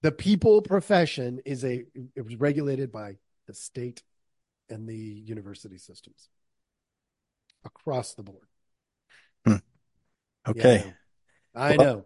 [0.01, 4.01] The people profession is a it was regulated by the state
[4.69, 6.29] and the university systems
[7.63, 8.47] across the board.
[9.45, 9.57] Hmm.
[10.47, 10.85] Okay.
[10.85, 10.91] Yeah,
[11.55, 12.05] I Well, know.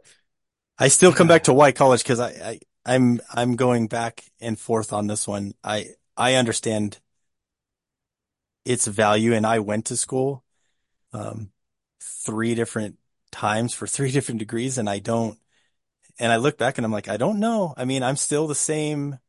[0.80, 4.60] I still come back to White College because I, I I'm I'm going back and
[4.60, 5.54] forth on this one.
[5.63, 6.99] I I understand
[8.65, 10.43] its value, and I went to school
[11.13, 11.52] um
[12.02, 12.97] three different
[13.32, 15.39] times for three different degrees, and I don't.
[16.19, 17.73] And I look back and I'm like, I don't know.
[17.78, 19.19] I mean, I'm still the same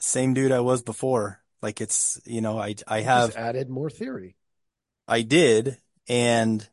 [0.00, 1.42] same dude I was before.
[1.60, 4.36] Like it's you know I I have added more theory.
[5.06, 5.78] I did,
[6.08, 6.68] and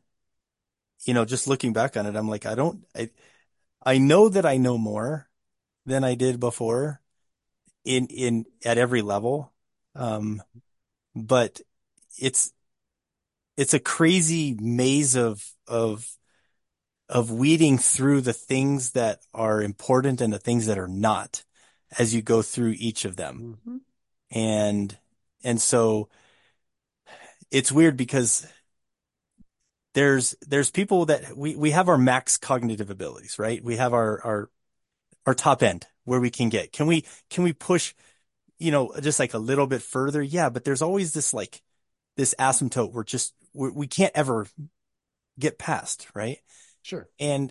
[1.04, 3.10] you know, just looking back on it, I'm like, I don't, I,
[3.84, 5.28] I know that I know more
[5.86, 7.00] than I did before
[7.84, 9.52] in, in, at every level.
[9.94, 10.42] Um,
[11.14, 11.60] but
[12.18, 12.52] it's,
[13.56, 16.06] it's a crazy maze of, of,
[17.08, 21.44] of weeding through the things that are important and the things that are not
[21.98, 23.58] as you go through each of them.
[23.66, 23.80] Mhm.
[24.30, 24.98] And,
[25.42, 26.08] and so
[27.50, 28.46] it's weird because
[29.94, 33.62] there's, there's people that we, we have our max cognitive abilities, right?
[33.62, 34.50] We have our, our,
[35.26, 36.72] our top end where we can get.
[36.72, 37.92] Can we, can we push,
[38.60, 40.22] you know, just like a little bit further?
[40.22, 41.62] Yeah, but there's always this like,
[42.16, 44.46] this asymptote we're just, we're, we can't ever
[45.38, 46.38] get past, right?
[46.82, 47.08] Sure.
[47.18, 47.50] And,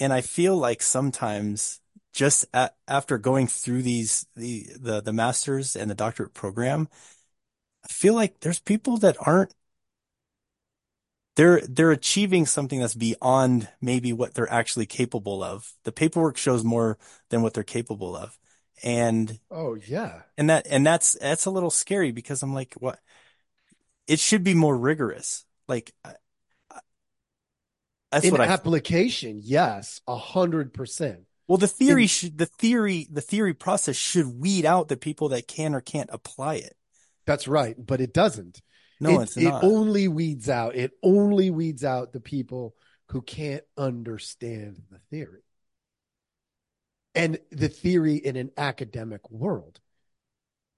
[0.00, 1.80] and I feel like sometimes
[2.12, 6.88] just a after going through these, the, the, the masters and the doctorate program,
[7.84, 9.54] I feel like there's people that aren't,
[11.36, 15.72] they're, they're achieving something that's beyond maybe what they're actually capable of.
[15.84, 16.98] The paperwork shows more
[17.30, 18.36] than what they're capable of.
[18.82, 20.22] And, Oh yeah.
[20.36, 22.98] and that, and that's, that's a little scary because I'm like, what?
[24.06, 25.44] It should be more rigorous.
[25.66, 26.14] Like, I-
[26.70, 26.80] I-
[28.10, 31.20] that's In what I application, yes, a hundred percent.
[31.46, 35.30] Well, the theory In- should, the theory, the theory process should weed out the people
[35.30, 36.74] that can or can't apply it.
[37.26, 38.62] That's right, but it doesn't.
[39.00, 40.74] No, it, it's it only weeds out.
[40.74, 42.74] It only weeds out the people
[43.08, 45.42] who can't understand the theory.
[47.18, 49.80] And the theory in an academic world,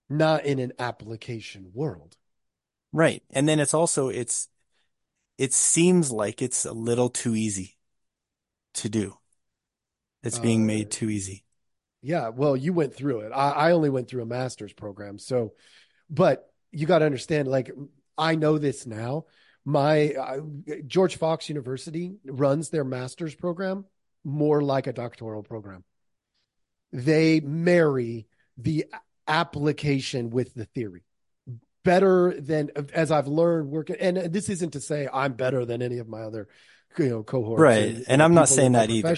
[0.09, 2.17] not in an application world.
[2.93, 3.23] Right.
[3.31, 4.49] And then it's also, it's,
[5.39, 7.77] it seems like it's a little too easy
[8.75, 9.19] to do.
[10.23, 11.45] It's being Uh, made too easy.
[12.03, 13.33] Yeah, well, you went through it.
[13.33, 15.19] I, I only went through a master's program.
[15.19, 15.53] So,
[16.09, 17.71] but you got to understand, like,
[18.17, 19.27] I know this now.
[19.65, 20.41] My uh,
[20.87, 23.85] George Fox University runs their master's program
[24.25, 25.85] more like a doctoral program.
[26.93, 28.27] They marry
[28.57, 28.87] the
[29.27, 31.03] application with the theory
[31.85, 33.97] better than, as I've learned working.
[34.01, 36.49] And this isn't to say I'm better than any of my other,
[36.99, 37.61] you know, cohorts.
[37.61, 38.03] Right.
[38.09, 39.09] And I'm not saying that either.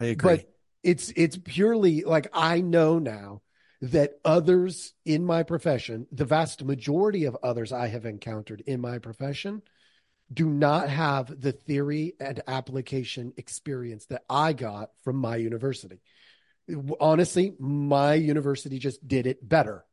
[0.00, 0.36] I agree.
[0.36, 0.46] but
[0.82, 3.42] it's it's purely like I know now
[3.80, 8.98] that others in my profession, the vast majority of others I have encountered in my
[8.98, 9.62] profession,
[10.32, 16.00] do not have the theory and application experience that I got from my university.
[17.00, 19.84] Honestly, my university just did it better.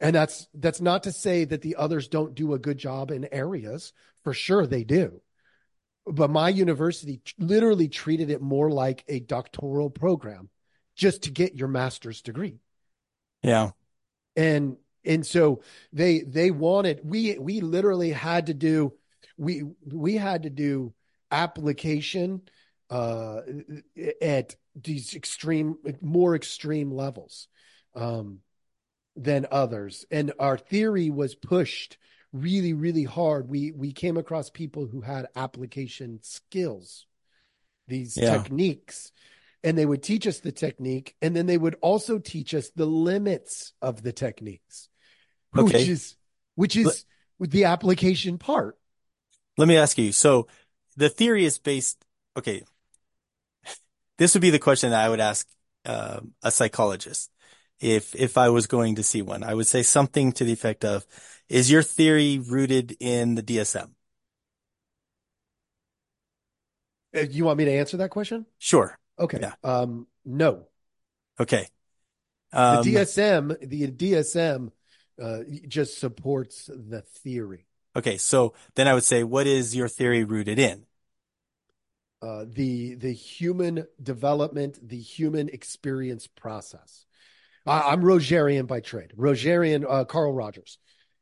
[0.00, 3.28] And that's that's not to say that the others don't do a good job in
[3.32, 3.92] areas.
[4.24, 5.22] For sure they do.
[6.06, 10.48] but my university literally treated it more like a doctoral program
[10.96, 12.58] just to get your master's degree.
[13.42, 13.70] Yeah.
[14.36, 18.92] And and so they they wanted we we literally had to do
[19.36, 20.92] we we had to do
[21.30, 22.42] application
[22.90, 23.40] uh
[24.20, 27.48] at these extreme more extreme levels
[27.94, 28.38] um
[29.16, 31.98] than others and our theory was pushed
[32.32, 37.06] really really hard we we came across people who had application skills
[37.88, 38.38] these Yeah.
[38.38, 39.10] techniques
[39.64, 42.86] and they would teach us the technique and then they would also teach us the
[42.86, 44.88] limits of the techniques
[45.52, 46.16] which is
[46.54, 47.04] which is
[47.40, 48.78] the application part
[49.58, 50.12] Let me ask you.
[50.12, 50.46] So
[50.96, 52.04] the theory is based,
[52.36, 52.62] okay.
[54.20, 55.48] This would be the question that I would ask
[55.86, 57.30] uh, a psychologist
[57.80, 59.42] if if I was going to see one.
[59.42, 61.06] I would say something to the effect of,
[61.48, 63.96] is your theory rooted in the DSM?
[67.16, 68.98] Uh, you want me to answer that question Sure.
[69.18, 69.54] okay Yeah.
[69.64, 70.66] um no
[71.40, 71.68] Okay.
[72.52, 74.70] the Um, DSM the DSM
[75.20, 77.64] uh just supports the theory
[77.96, 78.18] okay.
[78.18, 80.86] So then I would say, what is your theory rooted in?
[82.22, 87.06] Uh, the the human development, the human experience process.
[87.66, 89.12] I, I'm Rogerian by trade.
[89.16, 90.78] Rogerian, uh, Carl Rogers.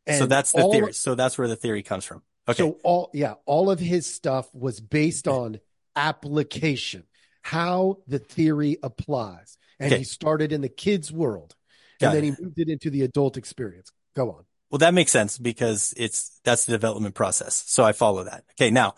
[0.09, 0.93] So that's the theory.
[0.93, 2.23] So that's where the theory comes from.
[2.49, 2.63] Okay.
[2.63, 5.61] So all yeah, all of his stuff was based on
[5.95, 7.05] application,
[7.43, 9.59] how the theory applies.
[9.81, 9.99] And Okay.
[9.99, 11.55] he started in the kids' world,
[12.01, 12.37] Got and then it.
[12.37, 13.93] he moved it into the adult experience.
[14.17, 14.45] Go on.
[14.71, 17.65] Well, that makes sense because it's that's the development process.
[17.67, 18.45] So I follow that.
[18.59, 18.95] Okay, now,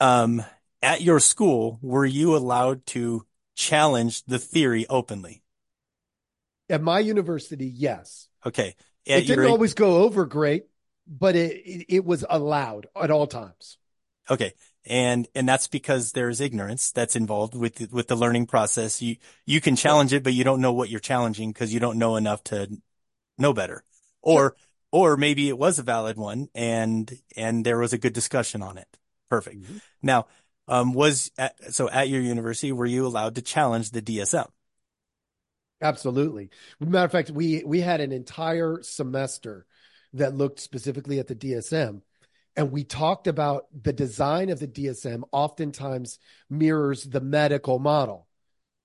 [0.00, 0.44] um,
[0.82, 5.42] at your school, were you allowed to challenge the theory openly?
[6.68, 8.28] At my university, yes.
[8.44, 8.76] Okay,
[9.14, 10.66] It didn't your always go over great,
[11.06, 13.78] but it, it it was allowed at all times.
[14.30, 14.52] okay,
[14.84, 19.00] and and that's because there's ignorance that's involved with the, with the learning process.
[19.02, 21.98] You you can challenge it, but you don't know what you're challenging because you don't
[21.98, 22.68] know enough to
[23.38, 23.84] know better,
[24.22, 24.56] or
[24.92, 28.78] or maybe it was a valid one and and there was a good discussion on
[28.78, 28.88] it.
[29.30, 29.62] Perfect.
[29.62, 29.80] Mhm.
[30.02, 30.26] Now,
[30.68, 34.48] um, was at, so at your university, were you allowed to challenge the DSM?
[35.80, 36.50] Absolutely.
[36.80, 39.66] Matter of fact, we we had an entire semester
[40.14, 42.00] that looked specifically at the DSM,
[42.56, 45.22] and we talked about the design of the DSM.
[45.32, 48.26] Oftentimes mirrors the medical model,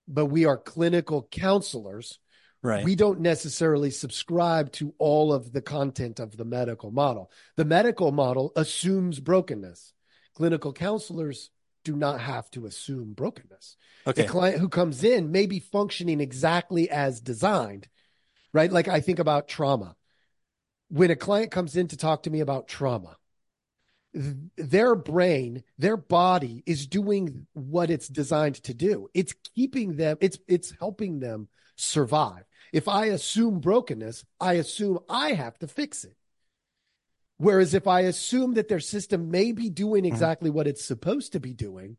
[0.06, 2.18] but we are clinical counselors.
[2.62, 2.84] Right.
[2.84, 7.30] We don't necessarily subscribe to all of the content of the medical model.
[7.56, 9.94] The medical model assumes brokenness.
[10.36, 11.50] Clinical counselors
[11.84, 14.22] do not have to assume brokenness okay.
[14.22, 17.88] the client who comes in may be functioning exactly as designed,
[18.52, 18.72] right?
[18.72, 19.96] Like I think about trauma.
[20.88, 23.16] When a client comes in to talk to me about trauma,
[24.14, 29.08] th- their brain, their body is doing what it's designed to do.
[29.14, 32.44] It's keeping them, it's it's helping them survive.
[32.72, 36.16] If I assume brokenness, I assume I have to fix it.
[37.42, 40.12] Whereas if I assume that their system may be doing mm-hmm.
[40.12, 41.96] exactly what it's supposed to be doing,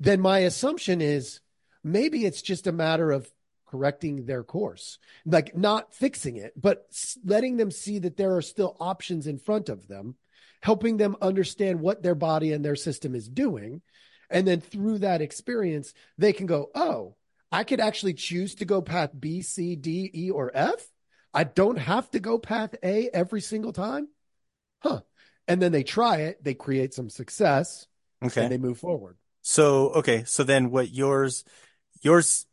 [0.00, 1.38] then my assumption is
[1.84, 3.30] maybe it's just a matter of
[3.68, 6.84] correcting their course, like not fixing it, but
[7.24, 10.16] letting them see that there are still options in front of them,
[10.62, 13.82] helping them understand what their body and their system is doing.
[14.30, 17.14] And then through that experience, they can go, oh,
[17.52, 20.84] I could actually choose to go path B, C, D, E, or F.
[21.32, 24.08] I don't have to go path A every single time.
[24.82, 25.00] Huh.
[25.48, 27.86] And then they try it, they create some success,
[28.24, 28.42] Okay.
[28.42, 29.16] and they move forward.
[29.42, 30.24] So, okay.
[30.24, 31.44] So then what yours,
[32.00, 32.46] yours,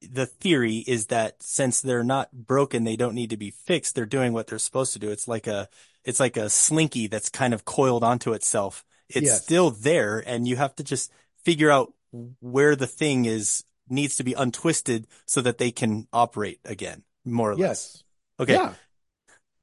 [0.00, 3.94] the theory is that since they're not broken, they don't need to be fixed.
[3.94, 5.10] They're doing what they're supposed to do.
[5.10, 5.68] It's like a,
[6.04, 8.84] it's like a slinky that's kind of coiled onto itself.
[9.08, 9.42] It's Yes.
[9.44, 11.10] still there and you have to just
[11.44, 11.92] figure out
[12.40, 17.50] where the thing is, needs to be untwisted so that they can operate again, more
[17.50, 17.68] or less.
[17.68, 18.04] Yes.
[18.40, 18.52] Okay.
[18.54, 18.74] Yeah.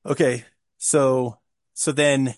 [0.05, 0.45] Okay.
[0.85, 1.39] So,
[1.73, 2.35] so then,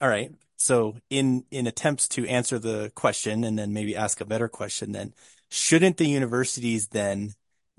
[0.00, 0.32] all right.
[0.56, 4.92] So in, in attempts to answer the question and then maybe ask a better question,
[4.92, 5.12] then
[5.50, 7.34] shouldn't the universities then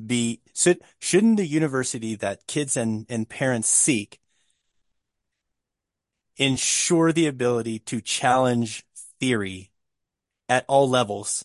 [0.05, 4.19] be, should, shouldn't the university that kids and, and parents seek
[6.37, 8.85] ensure the ability to challenge
[9.19, 9.71] theory
[10.47, 11.43] at all levels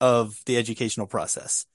[0.00, 1.66] of the educational process?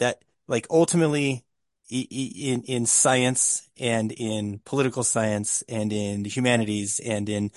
[0.00, 1.44] That like ultimately
[1.90, 7.50] in in science and in political science and in the humanities and in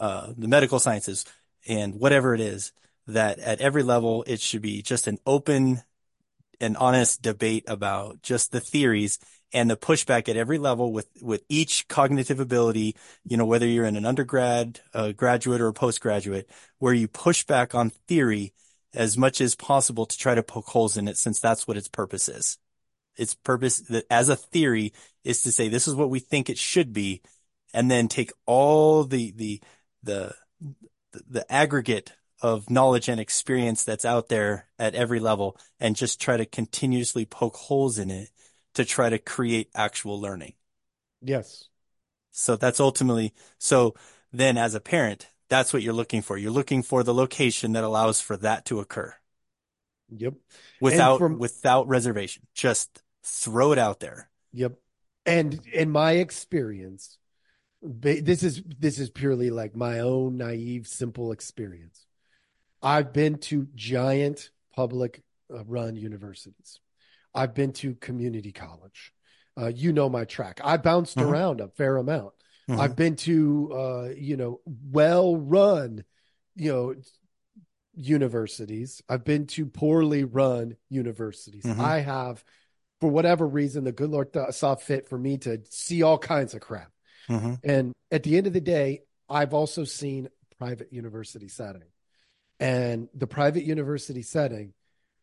[0.00, 1.24] uh, the medical sciences
[1.66, 2.72] and whatever it is
[3.06, 5.82] that at every level it should be just an open
[6.60, 9.18] and honest debate about just the theories
[9.52, 13.84] and the pushback at every level with with each cognitive ability you know whether you're
[13.84, 18.52] in an undergrad a graduate or a postgraduate where you push back on theory
[18.94, 21.88] as much as possible to try to poke holes in it since that's what its
[21.88, 22.58] purpose is
[23.16, 24.92] its purpose that as a theory
[25.24, 27.20] is to say this is what we think it should be
[27.74, 29.60] and then take all the the
[30.02, 30.34] the
[31.28, 36.36] the aggregate of knowledge and experience that's out there at every level and just try
[36.36, 38.30] to continuously poke holes in it
[38.74, 40.54] to try to create actual learning.
[41.20, 41.68] Yes.
[42.32, 43.94] So that's ultimately, so
[44.32, 46.36] then as a parent, that's what you're looking for.
[46.36, 49.14] You're looking for the location that allows for that to occur.
[50.10, 50.34] Yep.
[50.80, 54.30] Without, from, without reservation, just throw it out there.
[54.52, 54.74] Yep.
[55.24, 57.18] And in my experience,
[57.80, 62.06] this is, this is purely like my own naive, simple experience.
[62.82, 66.80] I've been to giant public uh, run universities.
[67.34, 69.12] I've been to community college.
[69.58, 70.60] Uh, you know my track.
[70.64, 71.28] I bounced mm-hmm.
[71.28, 72.32] around a fair amount.
[72.68, 72.80] Mm-hmm.
[72.80, 76.04] I've been to uh, you know well run,
[76.56, 76.94] you know
[77.94, 79.02] universities.
[79.08, 81.64] I've been to poorly run universities.
[81.64, 81.80] Mm-hmm.
[81.80, 82.42] I have,
[83.02, 86.60] for whatever reason, the good Lord saw fit for me to see all kinds of
[86.60, 86.92] crap.
[87.28, 87.54] Mm-hmm.
[87.64, 91.88] And at the end of the day, I've also seen private university setting,
[92.60, 94.72] and the private university setting,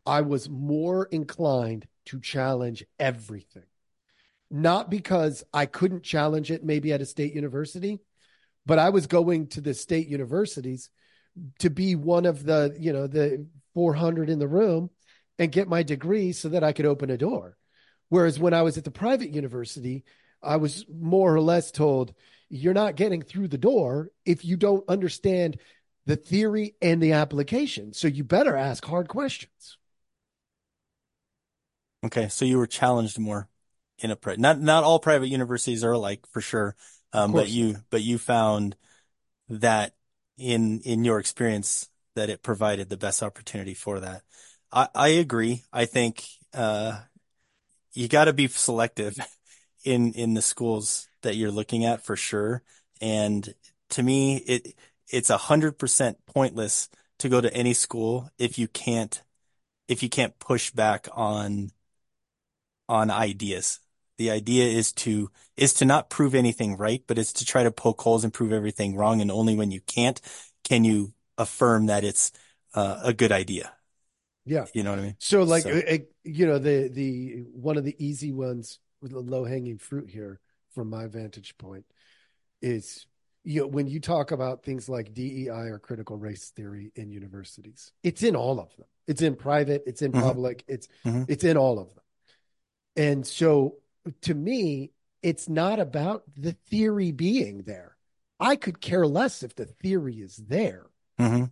[0.05, 3.63] I was more inclined to challenge everything.
[4.51, 7.99] Not because I couldn't challenge it maybe at a state university,
[8.65, 10.89] but I was going to the state universities
[11.59, 14.89] to be one of the, you know, the 400 in the room
[15.37, 17.55] and get my degree so that I could open a door.
[18.09, 20.03] Whereas when I was at the private university,
[20.41, 22.13] I was more or less told,
[22.49, 25.57] you're not getting through the door if you don't understand
[26.05, 27.93] the theory and the application.
[27.93, 29.77] So you better ask hard questions.
[32.03, 33.47] Okay, so you were challenged more
[33.99, 36.75] in a pri- not not all private universities are alike for sure,
[37.13, 38.75] um, but you but you found
[39.49, 39.93] that
[40.37, 44.23] in in your experience that it provided the best opportunity for that.
[44.71, 45.63] I I agree.
[45.73, 46.99] I think uh,
[47.93, 49.17] you got to be selective
[49.83, 52.63] in in the schools that you're looking at for sure.
[53.01, 53.53] And
[53.91, 54.75] to me, it
[55.07, 59.21] it's a hundred percent pointless to go to any school if you can't
[59.87, 61.71] if you can't push back on
[62.87, 63.79] on ideas.
[64.17, 67.71] The idea is to is to not prove anything right, but it's to try to
[67.71, 69.21] poke holes and prove everything wrong.
[69.21, 70.19] And only when you can't
[70.63, 72.31] can you affirm that it's
[72.73, 73.71] uh, a good idea.
[74.49, 75.15] Yeah, you know what I mean.
[75.19, 75.69] So, like, so.
[75.69, 80.09] It, you know, the the one of the easy ones with the low hanging fruit
[80.09, 80.39] here,
[80.73, 81.85] from my vantage point,
[82.61, 83.05] is
[83.43, 87.91] you know when you talk about things like DEI or critical race theory in universities,
[88.03, 88.87] it's in all of them.
[89.07, 89.83] It's in private.
[89.85, 90.21] It's in mm-hmm.
[90.23, 90.63] public.
[90.67, 91.23] It's mm-hmm.
[91.27, 92.03] it's in all of them.
[92.95, 93.75] And so
[94.21, 94.91] to me,
[95.21, 97.95] it's not about the theory being there.
[98.39, 100.87] I could care less if the theory is there
[101.19, 101.45] mm-hmm.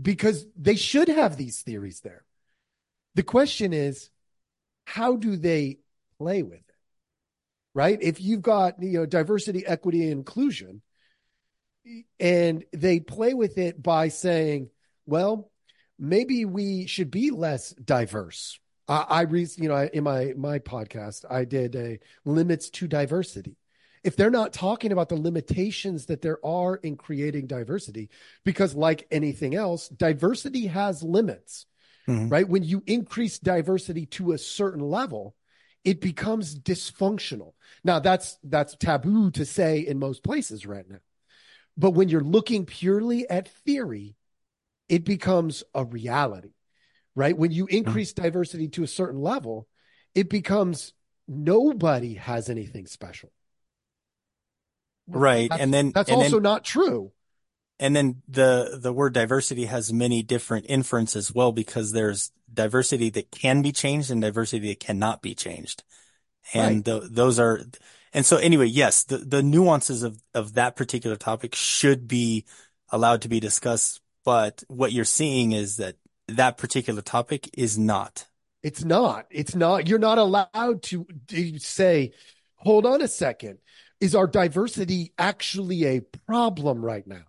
[0.00, 2.24] Because they should have these theories there.
[3.14, 4.10] The question is,
[4.84, 5.78] how do they
[6.18, 6.74] play with it?
[7.74, 7.98] Right?
[8.00, 10.82] If you've got, you know, diversity, equity, and inclusion,
[12.18, 14.70] and they play with it by saying,
[15.06, 15.50] well,
[15.98, 20.58] maybe we should be less diverse I, I re, you know, I, in my my
[20.58, 23.56] podcast, I did a limits to diversity.
[24.04, 28.10] If they're not talking about the limitations that there are in creating diversity,
[28.44, 31.66] because like anything else, diversity has limits,
[32.06, 32.28] mm-hmm.
[32.28, 32.48] right?
[32.48, 35.34] When you increase diversity to a certain level,
[35.84, 37.54] it becomes dysfunctional.
[37.82, 41.00] Now that's that's taboo to say in most places right now.
[41.76, 44.14] But when you're looking purely at theory,
[44.88, 46.52] it becomes a reality
[47.14, 47.36] right?
[47.36, 47.76] When you mm-hmm.
[47.76, 48.24] increase mm-hmm.
[48.24, 49.68] diversity to a certain level,
[50.14, 50.92] it becomes
[51.26, 53.30] nobody has anything special.
[55.06, 55.48] Right.
[55.50, 57.12] That's, and then that's and also then, not true.
[57.78, 63.10] And then the the word diversity has many different inferences as well because there's diversity
[63.10, 65.82] that can be changed and diversity that cannot be changed.
[66.52, 66.84] And right.
[66.84, 67.60] the, those are
[68.14, 72.44] and so anyway, yes, the, the nuances of, of that particular topic should be
[72.90, 74.00] allowed to be discussed.
[74.24, 75.96] But what you're seeing is that
[76.28, 78.26] that particular topic is not.
[78.62, 79.26] It's not.
[79.30, 79.88] It's not.
[79.88, 82.12] You're not allowed to, to say,
[82.54, 83.58] hold on a second.
[84.00, 87.24] Is our diversity actually a problem right now?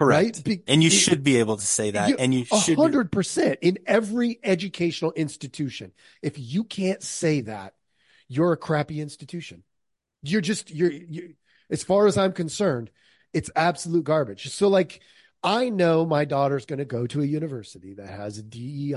[0.00, 0.36] Correct.
[0.36, 0.44] Right?
[0.44, 2.08] Be- and you it, should be able to say that.
[2.08, 2.78] You, and you should.
[2.78, 5.92] hundred percent in every educational institution.
[6.22, 7.74] If you can't say that,
[8.28, 9.62] you're a crappy institution.
[10.22, 11.34] You're just, you're, you
[11.70, 12.90] as far as I'm concerned,
[13.32, 14.48] it's absolute garbage.
[14.50, 15.00] So like,
[15.42, 18.96] I know my daughter's going to go to a university that has a DEI.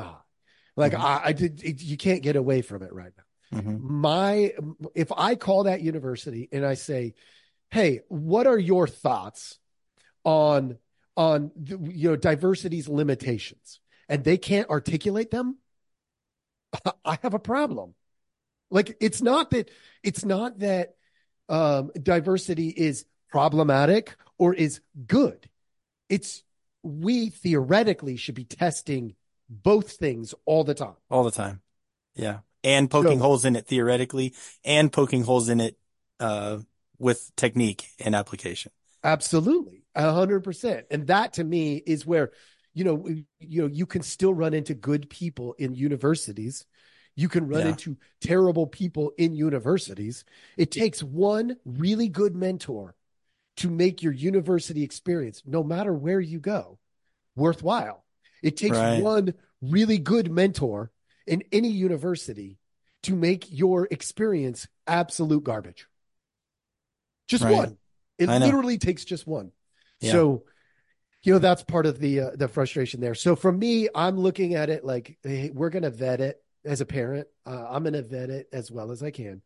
[0.75, 1.01] Like mm-hmm.
[1.01, 3.23] I, I did, it, you can't get away from it right now.
[3.53, 3.79] Mhm.
[3.79, 4.53] My
[4.95, 7.13] if I call that university and I say,
[7.69, 9.59] "Hey, what are your thoughts
[10.23, 10.77] on
[11.15, 13.79] on the- you know diversity's limitations?"
[14.09, 15.57] and they can't articulate them,
[17.05, 17.95] I have a problem.
[18.69, 19.69] Like it's not that
[20.01, 20.95] it's not that
[21.49, 25.49] um, diversity is problematic or is good.
[26.09, 26.43] It's
[26.81, 29.15] we theoretically should be testing
[29.49, 30.95] both things all the time.
[31.09, 31.61] All the time.
[32.15, 32.39] Yeah.
[32.63, 34.33] And poking So- holes in it theoretically
[34.63, 35.77] and poking holes in it
[36.19, 36.59] uh,
[36.97, 38.71] with technique and application.
[39.03, 40.85] Absolutely, a hundred percent.
[40.89, 42.31] And that to me is where,
[42.73, 43.05] you know,
[43.39, 46.65] you know, you can still run into good people in universities.
[47.15, 47.69] You can run Yeah.
[47.71, 50.23] into terrible people in universities.
[50.57, 52.95] It takes one really good mentor
[53.57, 56.79] to make your university experience, no matter where you go,
[57.35, 58.05] worthwhile.
[58.41, 59.01] It takes Right.
[59.03, 60.91] one really good mentor
[61.27, 62.57] in any university
[63.03, 65.87] to make your experience absolute garbage.
[67.27, 67.53] Just Right.
[67.53, 67.77] one.
[68.17, 69.51] It literally takes just one.
[69.99, 70.11] Yeah.
[70.11, 70.43] So,
[71.23, 73.15] you know, that's part of the uh, the frustration there.
[73.15, 76.81] So for me, I'm looking at it like hey, we're going to vet it as
[76.81, 77.27] a parent.
[77.45, 79.41] Uh, I'm going to vet it as well as I can.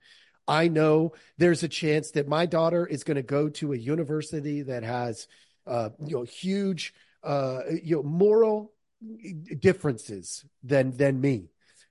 [0.48, 4.62] I know there's a chance that my daughter is going to go to a university
[4.64, 5.28] that has,
[5.66, 8.72] uh, you know, huge, uh, you know, moral
[9.60, 11.50] differences than than me.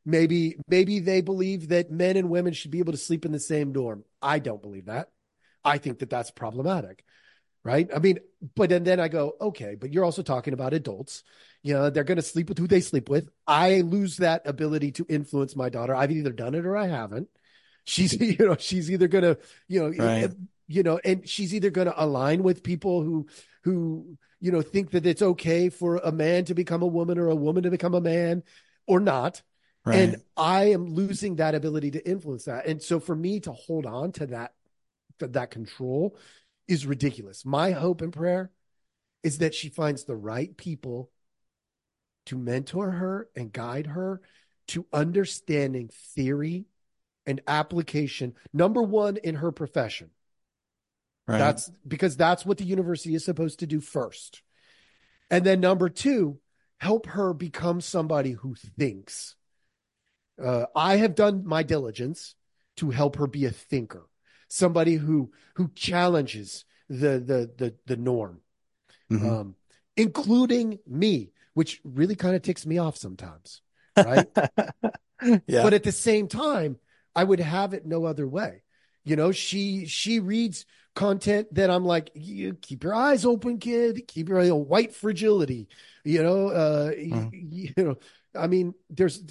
[0.08, 3.40] Maybe maybe they believe that men and women should be able to sleep in the
[3.40, 4.04] same dorm.
[4.22, 5.10] I don't believe that.
[5.64, 7.04] I think that that's problematic,
[7.64, 7.90] right?
[7.94, 8.20] I mean,
[8.54, 11.24] but and then I go, okay, but you're also talking about adults.
[11.64, 13.28] You know, they're going to sleep with who they sleep with.
[13.48, 15.92] I lose that ability to influence my daughter.
[15.92, 17.28] I've either done it or I haven't.
[17.84, 20.24] She's, you know, she's either going to, you know, Right.
[20.24, 20.28] Eh,
[20.68, 23.28] you know, and she's either going to align with people who,
[23.62, 27.28] who, you know, think that it's okay for a man to become a woman or
[27.28, 28.42] a woman to become a man
[28.86, 29.42] or not.
[29.86, 30.00] Right.
[30.00, 32.66] And I am losing that ability to influence that.
[32.66, 34.52] And so for me to hold on to that,
[35.20, 36.16] to that control
[36.66, 37.44] is ridiculous.
[37.44, 38.50] My hope and prayer
[39.22, 41.10] is that she finds the right people
[42.26, 44.20] to mentor her and guide her
[44.68, 46.66] to understanding theory
[47.24, 48.34] and application.
[48.52, 50.10] Number one in her profession.
[51.28, 51.38] right.
[51.38, 54.42] That's because that's what the university is supposed to do first.
[55.30, 56.38] And then number two,
[56.78, 59.36] help her become somebody who thinks.
[60.42, 62.34] Uh, I have done my diligence
[62.76, 64.06] to help her be a thinker,
[64.48, 68.40] somebody who who challenges the the the the norm,
[69.10, 69.40] Mhm.
[69.40, 69.54] um,
[69.96, 73.62] including me, which really kind of ticks me off sometimes,
[73.96, 74.28] right?
[75.46, 75.62] yeah.
[75.62, 76.76] but at the same time
[77.14, 78.62] i would have it no other way
[79.04, 84.02] you know she she reads content that i'm like you keep your eyes open kid
[84.06, 85.68] keep your you know, white fragility
[86.04, 87.96] you know uh y- you know
[88.34, 89.22] i mean there's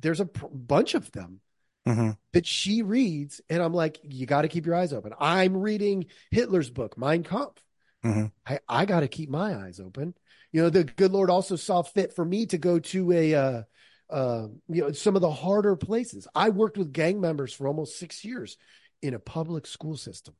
[0.00, 1.40] there's a pr- bunch of them
[1.86, 2.16] Mhm.
[2.32, 6.06] that she reads and i'm like you got to keep your eyes open i'm reading
[6.30, 7.62] hitler's book mein kampf
[8.04, 8.32] Mhm.
[8.46, 10.14] I, I got to keep my eyes open.
[10.52, 13.62] You know, the good Lord also saw fit for me to go to a, uh,
[14.10, 16.28] uh, you know, some of the harder places.
[16.34, 18.58] I worked with gang members for almost six years
[19.00, 20.34] in a public school system.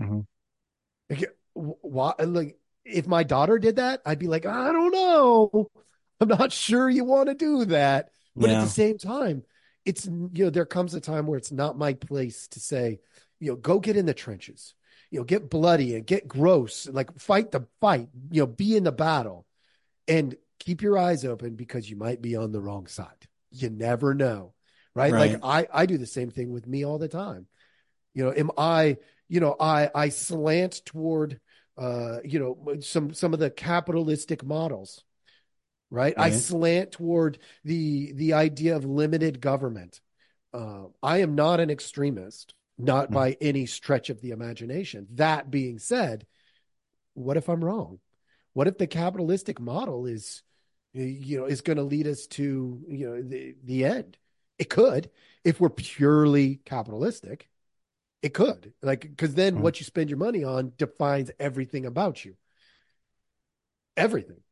[0.00, 0.24] Mhm.
[1.10, 5.70] Like, why, like, if my daughter did that, I'd be like, I don't know.
[6.20, 8.12] I'm not sure you want to do that.
[8.36, 9.42] But at the same time,
[9.84, 13.00] it's, you know, there comes a time where it's not my place to say,
[13.38, 14.74] you know, go get in the trenches,
[15.10, 18.84] you know, get bloody and get gross, like fight the fight, you know, be in
[18.84, 19.46] the battle
[20.06, 23.26] and keep your eyes open because you might be on the wrong side.
[23.50, 24.54] You never know.
[24.94, 25.12] Right.
[25.12, 25.32] Right.
[25.32, 27.46] Like I, I do the same thing with me all the time.
[28.14, 31.40] You know, am I, you know, I, I slant toward,
[31.78, 35.02] uh, you know, some, some of the capitalistic models,
[35.90, 36.14] right?
[36.16, 40.00] I slant toward the, the idea of limited government.
[40.52, 43.14] Uh, I am not an extremist, not Mhm.
[43.14, 45.06] by any stretch of the imagination.
[45.14, 46.26] That being said,
[47.14, 48.00] what if I'm wrong?
[48.52, 50.42] What if the capitalistic model is,
[50.92, 54.16] you know, is going to lead us to, you know, the, the end?
[54.58, 55.10] It could,
[55.44, 57.48] if we're purely capitalistic,
[58.22, 58.74] it could.
[58.82, 59.60] Like, because then Mhm.
[59.60, 62.36] what you spend your money on defines everything about you.
[63.96, 64.42] Everything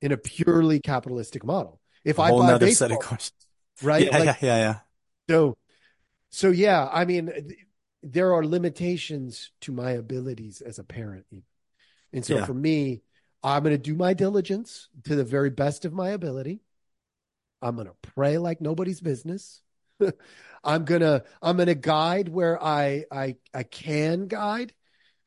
[0.00, 1.80] in a purely capitalistic model.
[2.04, 3.46] If A I buy a nother set of baseball, questions.
[3.82, 4.10] right?
[4.10, 4.78] Yeah, like, yeah, yeah, yeah.
[5.28, 5.56] so,
[6.30, 7.58] so yeah, I mean, th-
[8.02, 11.26] there are limitations to my abilities as a parent.
[12.12, 12.44] And so Yeah.
[12.44, 13.02] for me,
[13.42, 16.60] I'm going to do my diligence to the very best of my ability.
[17.62, 19.62] I'm going to pray like nobody's business.
[20.64, 24.72] I'm going to, I'm going to guide where I, I, I can guide,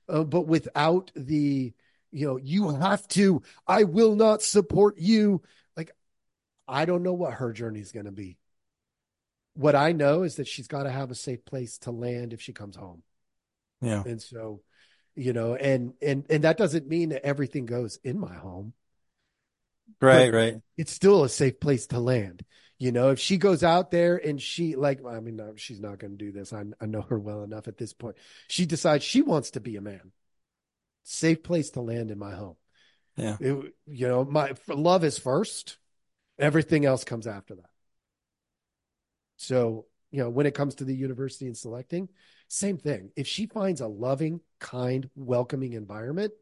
[0.10, 1.74] uh, but without the,
[2.12, 5.42] you know, you have to, I will not support you.
[5.76, 5.92] Like,
[6.68, 8.38] I don't know what her journey is going to be.
[9.54, 12.42] What I know is that she's got to have a safe place to land if
[12.42, 13.04] she comes home.
[13.82, 14.04] Yeah.
[14.06, 14.62] And so,
[15.16, 18.74] you know, and and and that doesn't mean that everything goes in my home.
[20.00, 20.56] Right, right.
[20.78, 22.46] It's still a safe place to land.
[22.80, 26.00] You know, if she goes out there and she like, I mean, no, she's not
[26.00, 26.54] going to do this.
[26.54, 28.16] I, I know her well enough at this point.
[28.48, 30.12] She decides she wants to be a man.
[31.04, 32.56] Safe place to land in my home.
[33.18, 33.38] Yeah.
[33.40, 35.78] It, you know, my love is first.
[36.40, 37.70] Everything else comes after that.
[39.38, 42.10] So, you know, when it comes to the university and selecting,
[42.48, 43.12] same thing.
[43.16, 46.34] If she finds a loving, kind, welcoming environment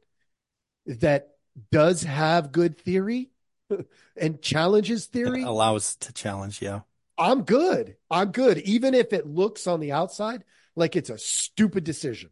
[0.85, 1.29] that
[1.71, 3.29] does have good theory
[4.17, 6.81] and challenges theory, allows to challenge, yeah.
[7.17, 7.97] I'm good.
[8.09, 8.59] I'm good.
[8.59, 10.43] Even if it looks on the outside
[10.75, 12.29] like it's a stupid decision.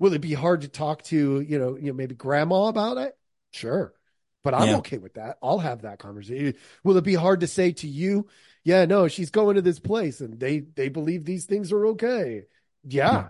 [0.00, 3.16] Will it be hard to talk to, you know, you know, maybe grandma about it?
[3.52, 3.94] Sure.
[4.42, 4.76] But I'm Yeah.
[4.78, 5.36] okay with that.
[5.42, 6.54] I'll have that conversation.
[6.82, 8.26] Will it be hard to say to you,
[8.64, 12.46] yeah, no, she's going to this place and they they believe these things are okay.
[12.82, 13.12] Yeah.
[13.12, 13.28] Yeah.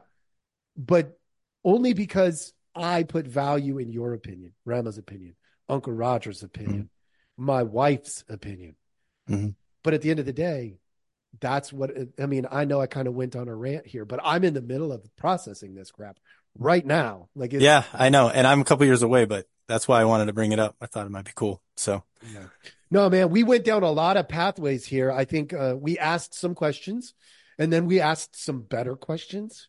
[0.77, 1.18] But
[1.64, 5.35] only because I put value in your opinion, Grandma's opinion,
[5.68, 6.89] Uncle Roger's opinion,
[7.37, 8.77] my wife's opinion.
[9.29, 9.57] Mhm.
[9.83, 10.79] But at the end of the day,
[11.41, 12.47] that's what I mean.
[12.51, 14.93] I know I kind of went on a rant here, but I'm in the middle
[14.93, 16.18] of processing this crap
[16.59, 17.29] right now.
[17.35, 18.29] Like, Yeah, I know.
[18.29, 20.77] And I'm a couple years away, but that's why I wanted to bring it up.
[20.81, 21.63] I thought it might be cool.
[21.77, 22.47] So, Yeah.
[22.91, 25.13] No, man, we went down a lot of pathways here.
[25.13, 27.15] I think uh, we asked some questions
[27.57, 29.69] and then we asked some better questions.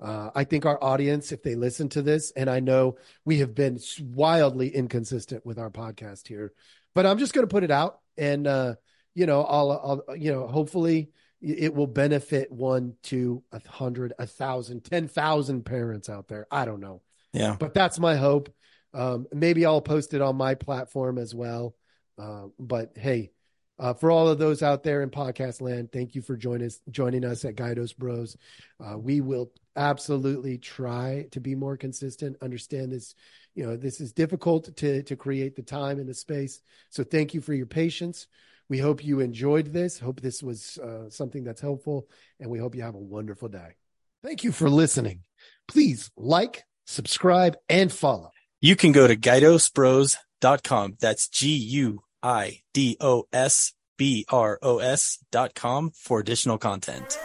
[0.00, 3.54] Uh, I think our audience, if they listen to this, and I know we have
[3.54, 6.52] been wildly inconsistent with our podcast here,
[6.94, 8.74] but I'm just going to put it out and, uh,
[9.14, 11.10] you know, I'll, I'll, you know, hopefully
[11.42, 16.46] it will benefit one, two, a hundred, a thousand, ten thousand parents out there.
[16.50, 17.56] I don't know yeah.
[17.58, 18.52] but that's my hope.
[18.94, 21.74] Um, maybe I'll post it on my platform as well.
[22.18, 23.30] Uh, but hey,
[23.78, 26.80] uh, for all of those out there in podcast land, thank you for joining us,
[26.90, 28.36] joining us at Guidos Bros.
[28.78, 32.36] Uh, we will absolutely try to be more consistent.
[32.42, 33.14] Understand this,
[33.54, 36.60] you know, this is difficult to to create the time and the space.
[36.90, 38.26] So thank you for your patience.
[38.68, 39.98] We hope you enjoyed this.
[39.98, 42.08] Hope this was uh, something that's helpful,
[42.40, 43.76] and we hope you have a wonderful day.
[44.22, 45.20] Thank you for listening.
[45.68, 48.30] Please like, subscribe, and follow.
[48.60, 50.96] You can go to guidosbros.com.
[51.00, 56.58] That's G U I D O S B R O S dot com for additional
[56.58, 57.18] content.